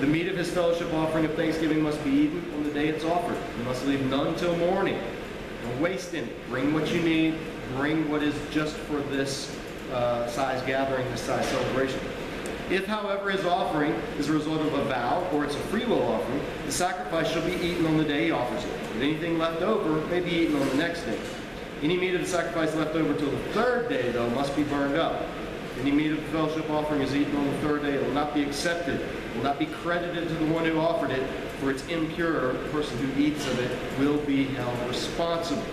The 0.00 0.06
meat 0.06 0.28
of 0.28 0.36
his 0.36 0.50
fellowship 0.50 0.92
offering 0.94 1.24
of 1.24 1.34
thanksgiving 1.34 1.82
must 1.82 2.02
be 2.04 2.10
eaten 2.10 2.44
on 2.54 2.62
the 2.62 2.70
day 2.70 2.88
it's 2.88 3.04
offered. 3.04 3.36
You 3.58 3.64
must 3.64 3.84
leave 3.86 4.06
none 4.06 4.36
till 4.36 4.56
morning. 4.56 4.98
Don't 5.64 5.80
waste 5.80 6.14
any. 6.14 6.28
Bring 6.48 6.72
what 6.72 6.92
you 6.92 7.02
need. 7.02 7.34
Bring 7.76 8.08
what 8.08 8.22
is 8.22 8.34
just 8.52 8.76
for 8.76 9.00
this 9.10 9.54
uh, 9.92 10.28
size 10.28 10.62
gathering, 10.62 11.04
this 11.10 11.22
size 11.22 11.44
celebration. 11.48 11.98
If, 12.70 12.86
however, 12.86 13.30
his 13.30 13.46
offering 13.46 13.92
is 14.18 14.28
a 14.28 14.32
result 14.32 14.60
of 14.60 14.74
a 14.74 14.84
vow 14.84 15.26
or 15.32 15.44
it's 15.44 15.54
a 15.54 15.58
free 15.58 15.86
will 15.86 16.02
offering, 16.02 16.42
the 16.66 16.72
sacrifice 16.72 17.30
shall 17.30 17.44
be 17.46 17.54
eaten 17.54 17.86
on 17.86 17.96
the 17.96 18.04
day 18.04 18.26
he 18.26 18.30
offers 18.30 18.62
it. 18.62 18.70
But 18.92 19.02
anything 19.02 19.38
left 19.38 19.62
over 19.62 20.06
may 20.08 20.20
be 20.20 20.30
eaten 20.30 20.56
on 20.60 20.68
the 20.68 20.74
next 20.74 21.04
day. 21.04 21.18
Any 21.82 21.96
meat 21.96 22.14
of 22.14 22.20
the 22.20 22.26
sacrifice 22.26 22.74
left 22.74 22.94
over 22.94 23.14
till 23.14 23.30
the 23.30 23.38
third 23.54 23.88
day, 23.88 24.10
though, 24.10 24.28
must 24.30 24.54
be 24.54 24.64
burned 24.64 24.96
up. 24.96 25.24
Any 25.80 25.92
meat 25.92 26.10
of 26.10 26.18
the 26.18 26.30
fellowship 26.30 26.68
offering 26.70 27.02
is 27.02 27.14
eaten 27.14 27.34
on 27.36 27.46
the 27.46 27.58
third 27.58 27.82
day. 27.82 27.94
It 27.94 28.02
will 28.02 28.12
not 28.12 28.34
be 28.34 28.42
accepted, 28.42 29.00
will 29.34 29.44
not 29.44 29.58
be 29.58 29.66
credited 29.66 30.28
to 30.28 30.34
the 30.34 30.52
one 30.52 30.64
who 30.64 30.78
offered 30.78 31.10
it, 31.10 31.22
for 31.60 31.70
it's 31.70 31.86
impure. 31.86 32.52
The 32.52 32.68
person 32.70 32.98
who 32.98 33.22
eats 33.22 33.46
of 33.46 33.58
it 33.60 33.98
will 33.98 34.18
be 34.18 34.44
held 34.44 34.88
responsible. 34.88 35.64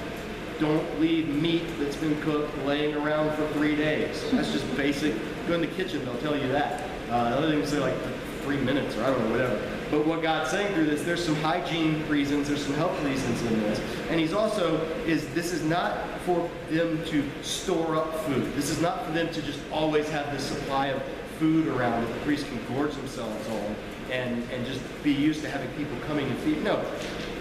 Don't 0.60 1.02
leave 1.02 1.28
meat 1.28 1.64
that's 1.80 1.98
been 1.98 2.20
cooked 2.22 2.56
laying 2.60 2.96
around 2.96 3.36
for 3.36 3.46
three 3.54 3.76
days. 3.76 4.24
That's 4.32 4.52
just 4.52 4.78
basic. 4.78 5.14
Go 5.48 5.54
in 5.54 5.62
the 5.62 5.68
kitchen, 5.68 6.04
they'll 6.06 6.18
tell 6.20 6.38
you 6.38 6.48
that. 6.50 6.84
Uh, 7.10 7.30
the 7.30 7.38
other 7.38 7.66
say 7.66 7.80
like 7.80 7.96
three 8.42 8.58
minutes 8.58 8.96
or 8.96 9.04
I 9.04 9.08
don't 9.08 9.24
know, 9.26 9.32
whatever. 9.32 9.72
But 9.92 10.08
what 10.08 10.22
God's 10.22 10.50
saying 10.50 10.74
through 10.74 10.86
this, 10.86 11.04
there's 11.04 11.24
some 11.24 11.36
hygiene 11.36 12.08
reasons, 12.08 12.48
there's 12.48 12.66
some 12.66 12.74
health 12.76 13.02
reasons 13.04 13.42
in 13.44 13.60
this. 13.62 13.80
And 14.10 14.20
he's 14.20 14.34
also, 14.34 14.82
is 15.06 15.28
this 15.30 15.54
is 15.54 15.64
not 15.64 16.20
for 16.22 16.50
them 16.70 17.04
to 17.06 17.24
store 17.44 17.96
up 17.96 18.14
food. 18.22 18.54
This 18.56 18.70
is 18.70 18.82
not 18.82 19.06
for 19.06 19.12
them 19.12 19.32
to 19.32 19.42
just 19.42 19.60
always 19.72 20.10
have 20.10 20.32
this 20.32 20.44
supply 20.44 20.88
of 20.88 21.04
food 21.38 21.68
around 21.68 22.04
that 22.04 22.14
the 22.14 22.20
priests 22.22 22.48
can 22.48 22.60
gorge 22.76 22.94
themselves 22.96 23.48
on 23.50 23.76
and, 24.12 24.44
and 24.52 24.66
just 24.66 24.82
be 25.04 25.12
used 25.12 25.42
to 25.42 25.50
having 25.50 25.70
people 25.74 25.98
coming 26.08 26.28
and 26.28 26.38
feed. 26.40 26.64
No, 26.64 26.84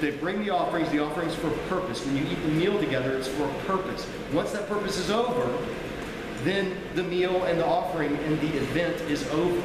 they 0.01 0.11
bring 0.11 0.45
the 0.45 0.51
offerings, 0.51 0.91
the 0.91 1.03
offerings 1.03 1.35
for 1.35 1.49
a 1.49 1.59
purpose. 1.69 2.05
When 2.05 2.17
you 2.17 2.25
eat 2.25 2.43
the 2.43 2.49
meal 2.49 2.79
together, 2.79 3.17
it's 3.17 3.29
for 3.29 3.45
a 3.45 3.55
purpose. 3.65 4.07
Once 4.33 4.53
that 4.53 4.69
purpose 4.69 4.99
is 4.99 5.11
over, 5.11 5.47
then 6.45 6.77
the 6.95 7.03
meal 7.03 7.45
and 7.45 7.59
the 7.59 7.67
offering 7.67 8.17
and 8.17 8.41
the 8.41 8.57
event 8.57 9.01
is 9.11 9.27
over. 9.31 9.63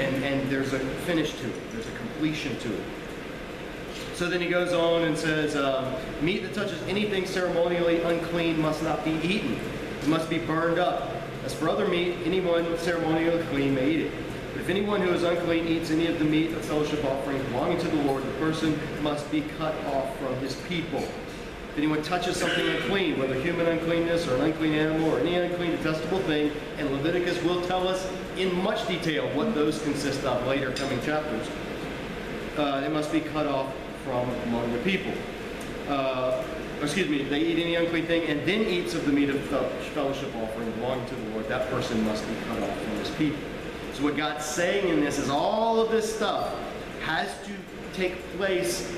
And, 0.00 0.22
and 0.24 0.50
there's 0.50 0.72
a 0.72 0.78
finish 0.78 1.32
to 1.32 1.48
it, 1.48 1.72
there's 1.72 1.88
a 1.88 1.96
completion 1.96 2.56
to 2.60 2.72
it. 2.72 2.84
So 4.14 4.28
then 4.28 4.40
he 4.40 4.48
goes 4.48 4.72
on 4.72 5.04
and 5.04 5.16
says, 5.16 5.54
um, 5.56 5.94
meat 6.20 6.42
that 6.42 6.54
touches 6.54 6.82
anything 6.88 7.24
ceremonially 7.24 8.02
unclean 8.02 8.60
must 8.60 8.82
not 8.82 9.04
be 9.04 9.12
eaten. 9.12 9.58
It 10.02 10.08
must 10.08 10.28
be 10.28 10.38
burned 10.38 10.78
up. 10.78 11.10
As 11.44 11.54
for 11.54 11.68
other 11.68 11.86
meat, 11.86 12.16
anyone 12.24 12.76
ceremonially 12.78 13.42
clean 13.44 13.74
may 13.74 13.90
eat 13.90 14.00
it. 14.06 14.12
But 14.52 14.62
if 14.62 14.68
anyone 14.68 15.00
who 15.00 15.10
is 15.10 15.22
unclean 15.22 15.68
eats 15.68 15.90
any 15.90 16.08
of 16.08 16.18
the 16.18 16.24
meat 16.24 16.52
of 16.52 16.64
fellowship 16.64 17.04
offerings 17.04 17.44
belonging 17.50 17.78
to 17.78 17.88
the 17.88 18.02
Lord, 18.02 18.24
the 18.24 18.32
person 18.32 18.78
must 19.02 19.30
be 19.30 19.42
cut 19.56 19.74
off 19.86 20.18
from 20.18 20.34
his 20.36 20.56
people. 20.68 21.06
Anyone 21.78 22.02
touches 22.02 22.36
something 22.36 22.66
unclean, 22.66 23.20
whether 23.20 23.34
human 23.34 23.68
uncleanness 23.68 24.26
or 24.26 24.34
an 24.34 24.40
unclean 24.40 24.74
animal 24.74 25.14
or 25.14 25.20
any 25.20 25.36
unclean 25.36 25.70
detestable 25.70 26.18
thing, 26.22 26.50
and 26.76 26.90
Leviticus 26.90 27.40
will 27.44 27.62
tell 27.68 27.86
us 27.86 28.10
in 28.36 28.52
much 28.64 28.88
detail 28.88 29.28
what 29.36 29.54
those 29.54 29.80
consist 29.82 30.24
of 30.24 30.44
later 30.48 30.72
coming 30.72 31.00
chapters, 31.02 31.48
uh, 32.56 32.82
it 32.84 32.90
must 32.90 33.12
be 33.12 33.20
cut 33.20 33.46
off 33.46 33.72
from 34.04 34.28
among 34.48 34.72
the 34.72 34.78
people. 34.80 35.12
Uh, 35.88 36.42
excuse 36.82 37.08
me, 37.08 37.22
they 37.22 37.42
eat 37.42 37.62
any 37.62 37.76
unclean 37.76 38.06
thing 38.06 38.24
and 38.24 38.44
then 38.44 38.62
eats 38.62 38.94
of 38.94 39.06
the 39.06 39.12
meat 39.12 39.30
of 39.30 39.36
the 39.48 39.58
fellowship 39.94 40.34
offering 40.34 40.68
belonging 40.72 41.06
to 41.06 41.14
the 41.14 41.30
Lord, 41.30 41.46
that 41.48 41.70
person 41.70 42.04
must 42.04 42.26
be 42.26 42.34
cut 42.48 42.60
off 42.60 42.76
from 42.76 42.96
his 42.96 43.10
people. 43.10 43.38
So 43.92 44.02
what 44.02 44.16
God's 44.16 44.44
saying 44.44 44.88
in 44.88 44.98
this 44.98 45.16
is 45.16 45.30
all 45.30 45.80
of 45.80 45.92
this 45.92 46.12
stuff 46.12 46.52
has 47.04 47.32
to 47.44 47.52
take 47.92 48.20
place 48.36 48.92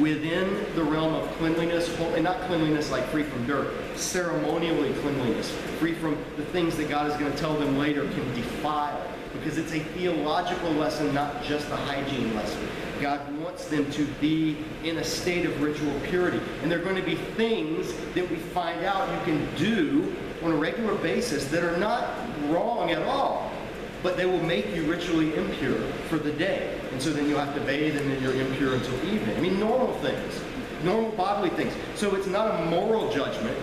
within 0.00 0.66
the 0.74 0.82
realm 0.82 1.14
of 1.14 1.28
cleanliness, 1.36 1.88
and 1.98 2.24
not 2.24 2.40
cleanliness 2.42 2.90
like 2.90 3.04
free 3.06 3.22
from 3.22 3.46
dirt, 3.46 3.72
ceremonially 3.96 4.92
cleanliness, 5.00 5.50
free 5.78 5.94
from 5.94 6.16
the 6.36 6.44
things 6.46 6.76
that 6.76 6.88
God 6.88 7.10
is 7.10 7.16
going 7.16 7.30
to 7.30 7.38
tell 7.38 7.56
them 7.56 7.78
later 7.78 8.02
can 8.02 8.34
defile, 8.34 9.00
because 9.32 9.58
it's 9.58 9.72
a 9.72 9.80
theological 9.80 10.70
lesson, 10.72 11.12
not 11.14 11.42
just 11.44 11.68
a 11.70 11.76
hygiene 11.76 12.34
lesson. 12.34 12.66
God 13.00 13.20
wants 13.40 13.66
them 13.66 13.90
to 13.92 14.04
be 14.20 14.56
in 14.84 14.98
a 14.98 15.04
state 15.04 15.44
of 15.44 15.60
ritual 15.60 15.92
purity. 16.04 16.40
And 16.62 16.70
there 16.70 16.78
are 16.78 16.84
going 16.84 16.96
to 16.96 17.02
be 17.02 17.16
things 17.16 17.92
that 18.14 18.30
we 18.30 18.36
find 18.36 18.84
out 18.84 19.10
you 19.10 19.32
can 19.32 19.54
do 19.56 20.14
on 20.42 20.52
a 20.52 20.56
regular 20.56 20.94
basis 20.96 21.46
that 21.46 21.64
are 21.64 21.76
not 21.76 22.08
wrong 22.48 22.90
at 22.90 23.02
all 23.02 23.43
but 24.04 24.18
they 24.18 24.26
will 24.26 24.42
make 24.42 24.76
you 24.76 24.82
ritually 24.82 25.34
impure 25.34 25.80
for 26.10 26.18
the 26.18 26.30
day. 26.32 26.78
And 26.92 27.00
so 27.00 27.10
then 27.10 27.26
you'll 27.26 27.40
have 27.40 27.54
to 27.54 27.60
bathe 27.62 27.96
and 27.96 28.08
then 28.08 28.22
you're 28.22 28.34
impure 28.34 28.74
until 28.74 28.94
evening. 29.06 29.34
I 29.34 29.40
mean, 29.40 29.58
normal 29.58 29.94
things, 29.94 30.40
normal 30.84 31.10
bodily 31.12 31.48
things. 31.48 31.72
So 31.94 32.14
it's 32.14 32.26
not 32.26 32.60
a 32.60 32.64
moral 32.66 33.10
judgment, 33.10 33.56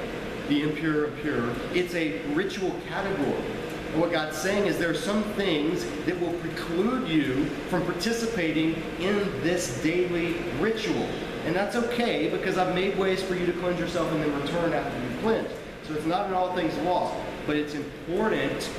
the 0.50 0.64
impure 0.64 1.06
and 1.06 1.22
pure. 1.22 1.48
It's 1.76 1.94
a 1.94 2.20
ritual 2.34 2.76
category. 2.90 3.44
And 3.92 4.02
what 4.02 4.12
God's 4.12 4.36
saying 4.36 4.66
is 4.66 4.80
there 4.80 4.90
are 4.90 4.96
some 4.96 5.24
things 5.36 5.86
that 6.06 6.20
will 6.20 6.34
preclude 6.40 7.08
you 7.08 7.46
from 7.70 7.86
participating 7.86 8.82
in 9.00 9.18
this 9.44 9.80
daily 9.84 10.38
ritual. 10.60 11.08
And 11.46 11.56
that's 11.56 11.76
okay 11.76 12.30
because 12.30 12.58
I've 12.58 12.74
made 12.74 12.98
ways 12.98 13.22
for 13.22 13.36
you 13.36 13.46
to 13.46 13.54
cleanse 13.54 13.80
yourself 13.80 14.12
and 14.12 14.24
then 14.24 14.42
return 14.42 14.74
after 14.74 15.00
you've 15.04 15.22
cleansed. 15.22 15.56
So 15.88 15.94
it's 15.94 16.06
not 16.08 16.28
in 16.28 16.34
all 16.34 16.56
things 16.56 16.76
lost. 16.80 17.16
But 17.46 17.58
it's 17.58 17.76
important 17.76 18.70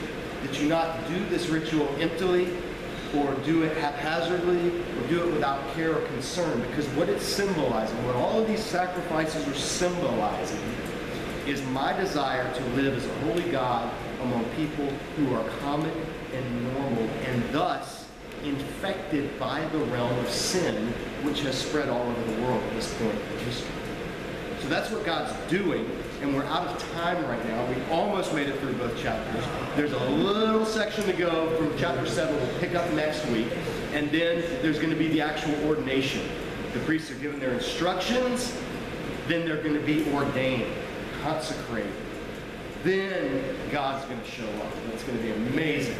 that 0.42 0.61
you 0.61 0.68
not 0.68 1.09
do 1.09 1.24
this 1.26 1.48
ritual 1.48 1.88
emptily 1.98 2.48
or 3.16 3.35
do 3.44 3.62
it 3.62 3.76
haphazardly 3.76 4.68
or 4.68 5.09
do 5.09 5.22
it 5.22 5.33
without 5.33 5.61
care 5.74 5.96
or 5.96 6.00
concern 6.07 6.61
because 6.68 6.87
what 6.90 7.09
it's 7.09 7.24
symbolizing, 7.24 8.07
what 8.07 8.16
all 8.16 8.40
of 8.40 8.46
these 8.46 8.62
sacrifices 8.62 9.46
are 9.46 9.55
symbolizing 9.55 10.61
is 11.46 11.62
my 11.66 11.92
desire 11.94 12.52
to 12.55 12.64
live 12.70 12.96
as 12.96 13.05
a 13.05 13.14
holy 13.26 13.50
God 13.50 13.92
among 14.22 14.44
people 14.57 14.88
who 15.16 15.35
are 15.35 15.44
common 15.61 15.92
and 16.33 16.74
normal 16.74 17.02
and 17.02 17.52
thus 17.52 18.07
infected 18.44 19.38
by 19.38 19.64
the 19.68 19.78
realm 19.78 20.16
of 20.18 20.31
sin 20.31 20.88
which 21.22 21.42
has 21.42 21.57
spread 21.57 21.88
all 21.88 22.02
over 22.02 22.33
the 22.33 22.42
world 22.42 22.62
at 22.62 22.74
this 22.74 22.92
point 22.94 23.14
in 23.14 23.44
history. 23.44 23.81
So 24.62 24.68
that's 24.68 24.90
what 24.90 25.05
God's 25.05 25.33
doing 25.51 25.90
and 26.22 26.33
we're 26.33 26.44
out 26.44 26.68
of 26.68 26.92
time 26.92 27.27
right 27.27 27.44
now. 27.46 27.66
We 27.66 27.83
almost 27.90 28.33
made 28.33 28.48
it 28.48 28.57
through 28.61 28.75
both 28.75 28.96
chapters. 28.96 29.44
There's 29.75 29.92
a 29.92 30.05
little 30.11 30.64
section 30.64 31.05
to 31.07 31.12
go 31.12 31.55
from 31.57 31.77
chapter 31.77 32.07
7. 32.07 32.35
We'll 32.35 32.59
pick 32.61 32.77
up 32.77 32.88
next 32.92 33.27
week. 33.27 33.48
And 33.92 34.09
then 34.12 34.44
there's 34.62 34.79
going 34.79 34.90
to 34.90 34.96
be 34.96 35.09
the 35.09 35.20
actual 35.20 35.53
ordination. 35.66 36.25
The 36.75 36.79
priests 36.81 37.11
are 37.11 37.16
given 37.16 37.40
their 37.40 37.53
instructions. 37.53 38.57
Then 39.27 39.44
they're 39.44 39.62
going 39.62 39.75
to 39.75 39.85
be 39.85 40.09
ordained, 40.14 40.72
consecrated. 41.22 41.92
Then 42.85 43.42
God's 43.72 44.05
going 44.05 44.20
to 44.20 44.31
show 44.31 44.48
up. 44.48 44.72
And 44.85 44.92
it's 44.92 45.03
going 45.03 45.18
to 45.18 45.25
be 45.25 45.33
amazing. 45.33 45.98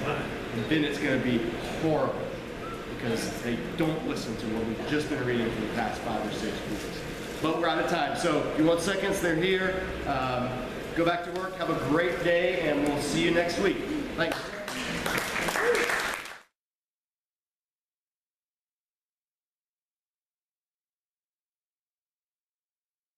And 0.55 0.65
then 0.67 0.85
it's 0.85 0.99
going 1.01 1.21
to 1.21 1.25
be 1.29 1.45
horrible 1.83 2.15
because 2.97 3.43
they 3.43 3.59
don't 3.77 4.07
listen 4.07 4.37
to 4.37 4.47
what 4.55 4.65
we've 4.67 4.89
just 4.89 5.09
been 5.09 5.25
reading 5.25 5.51
for 5.51 5.61
the 5.63 5.73
past 5.75 6.01
five 6.03 6.25
or 6.25 6.33
six 6.33 6.57
weeks. 6.71 7.02
But 7.43 7.59
we're 7.59 7.67
out 7.67 7.81
of 7.81 7.91
time. 7.91 8.17
So 8.17 8.39
if 8.53 8.59
you 8.59 8.65
want 8.65 8.81
seconds, 8.81 9.21
they're 9.21 9.35
here. 9.35 9.85
Um, 10.07 10.49
go 10.95 11.05
back 11.05 11.25
to 11.25 11.33
work. 11.33 11.57
Have 11.57 11.71
a 11.71 11.89
great 11.89 12.23
day, 12.23 12.61
and 12.69 12.87
we'll 12.87 13.03
see 13.03 13.25
you 13.25 13.33
next 13.33 13.59
week. 13.59 13.79
Thanks. 14.17 14.52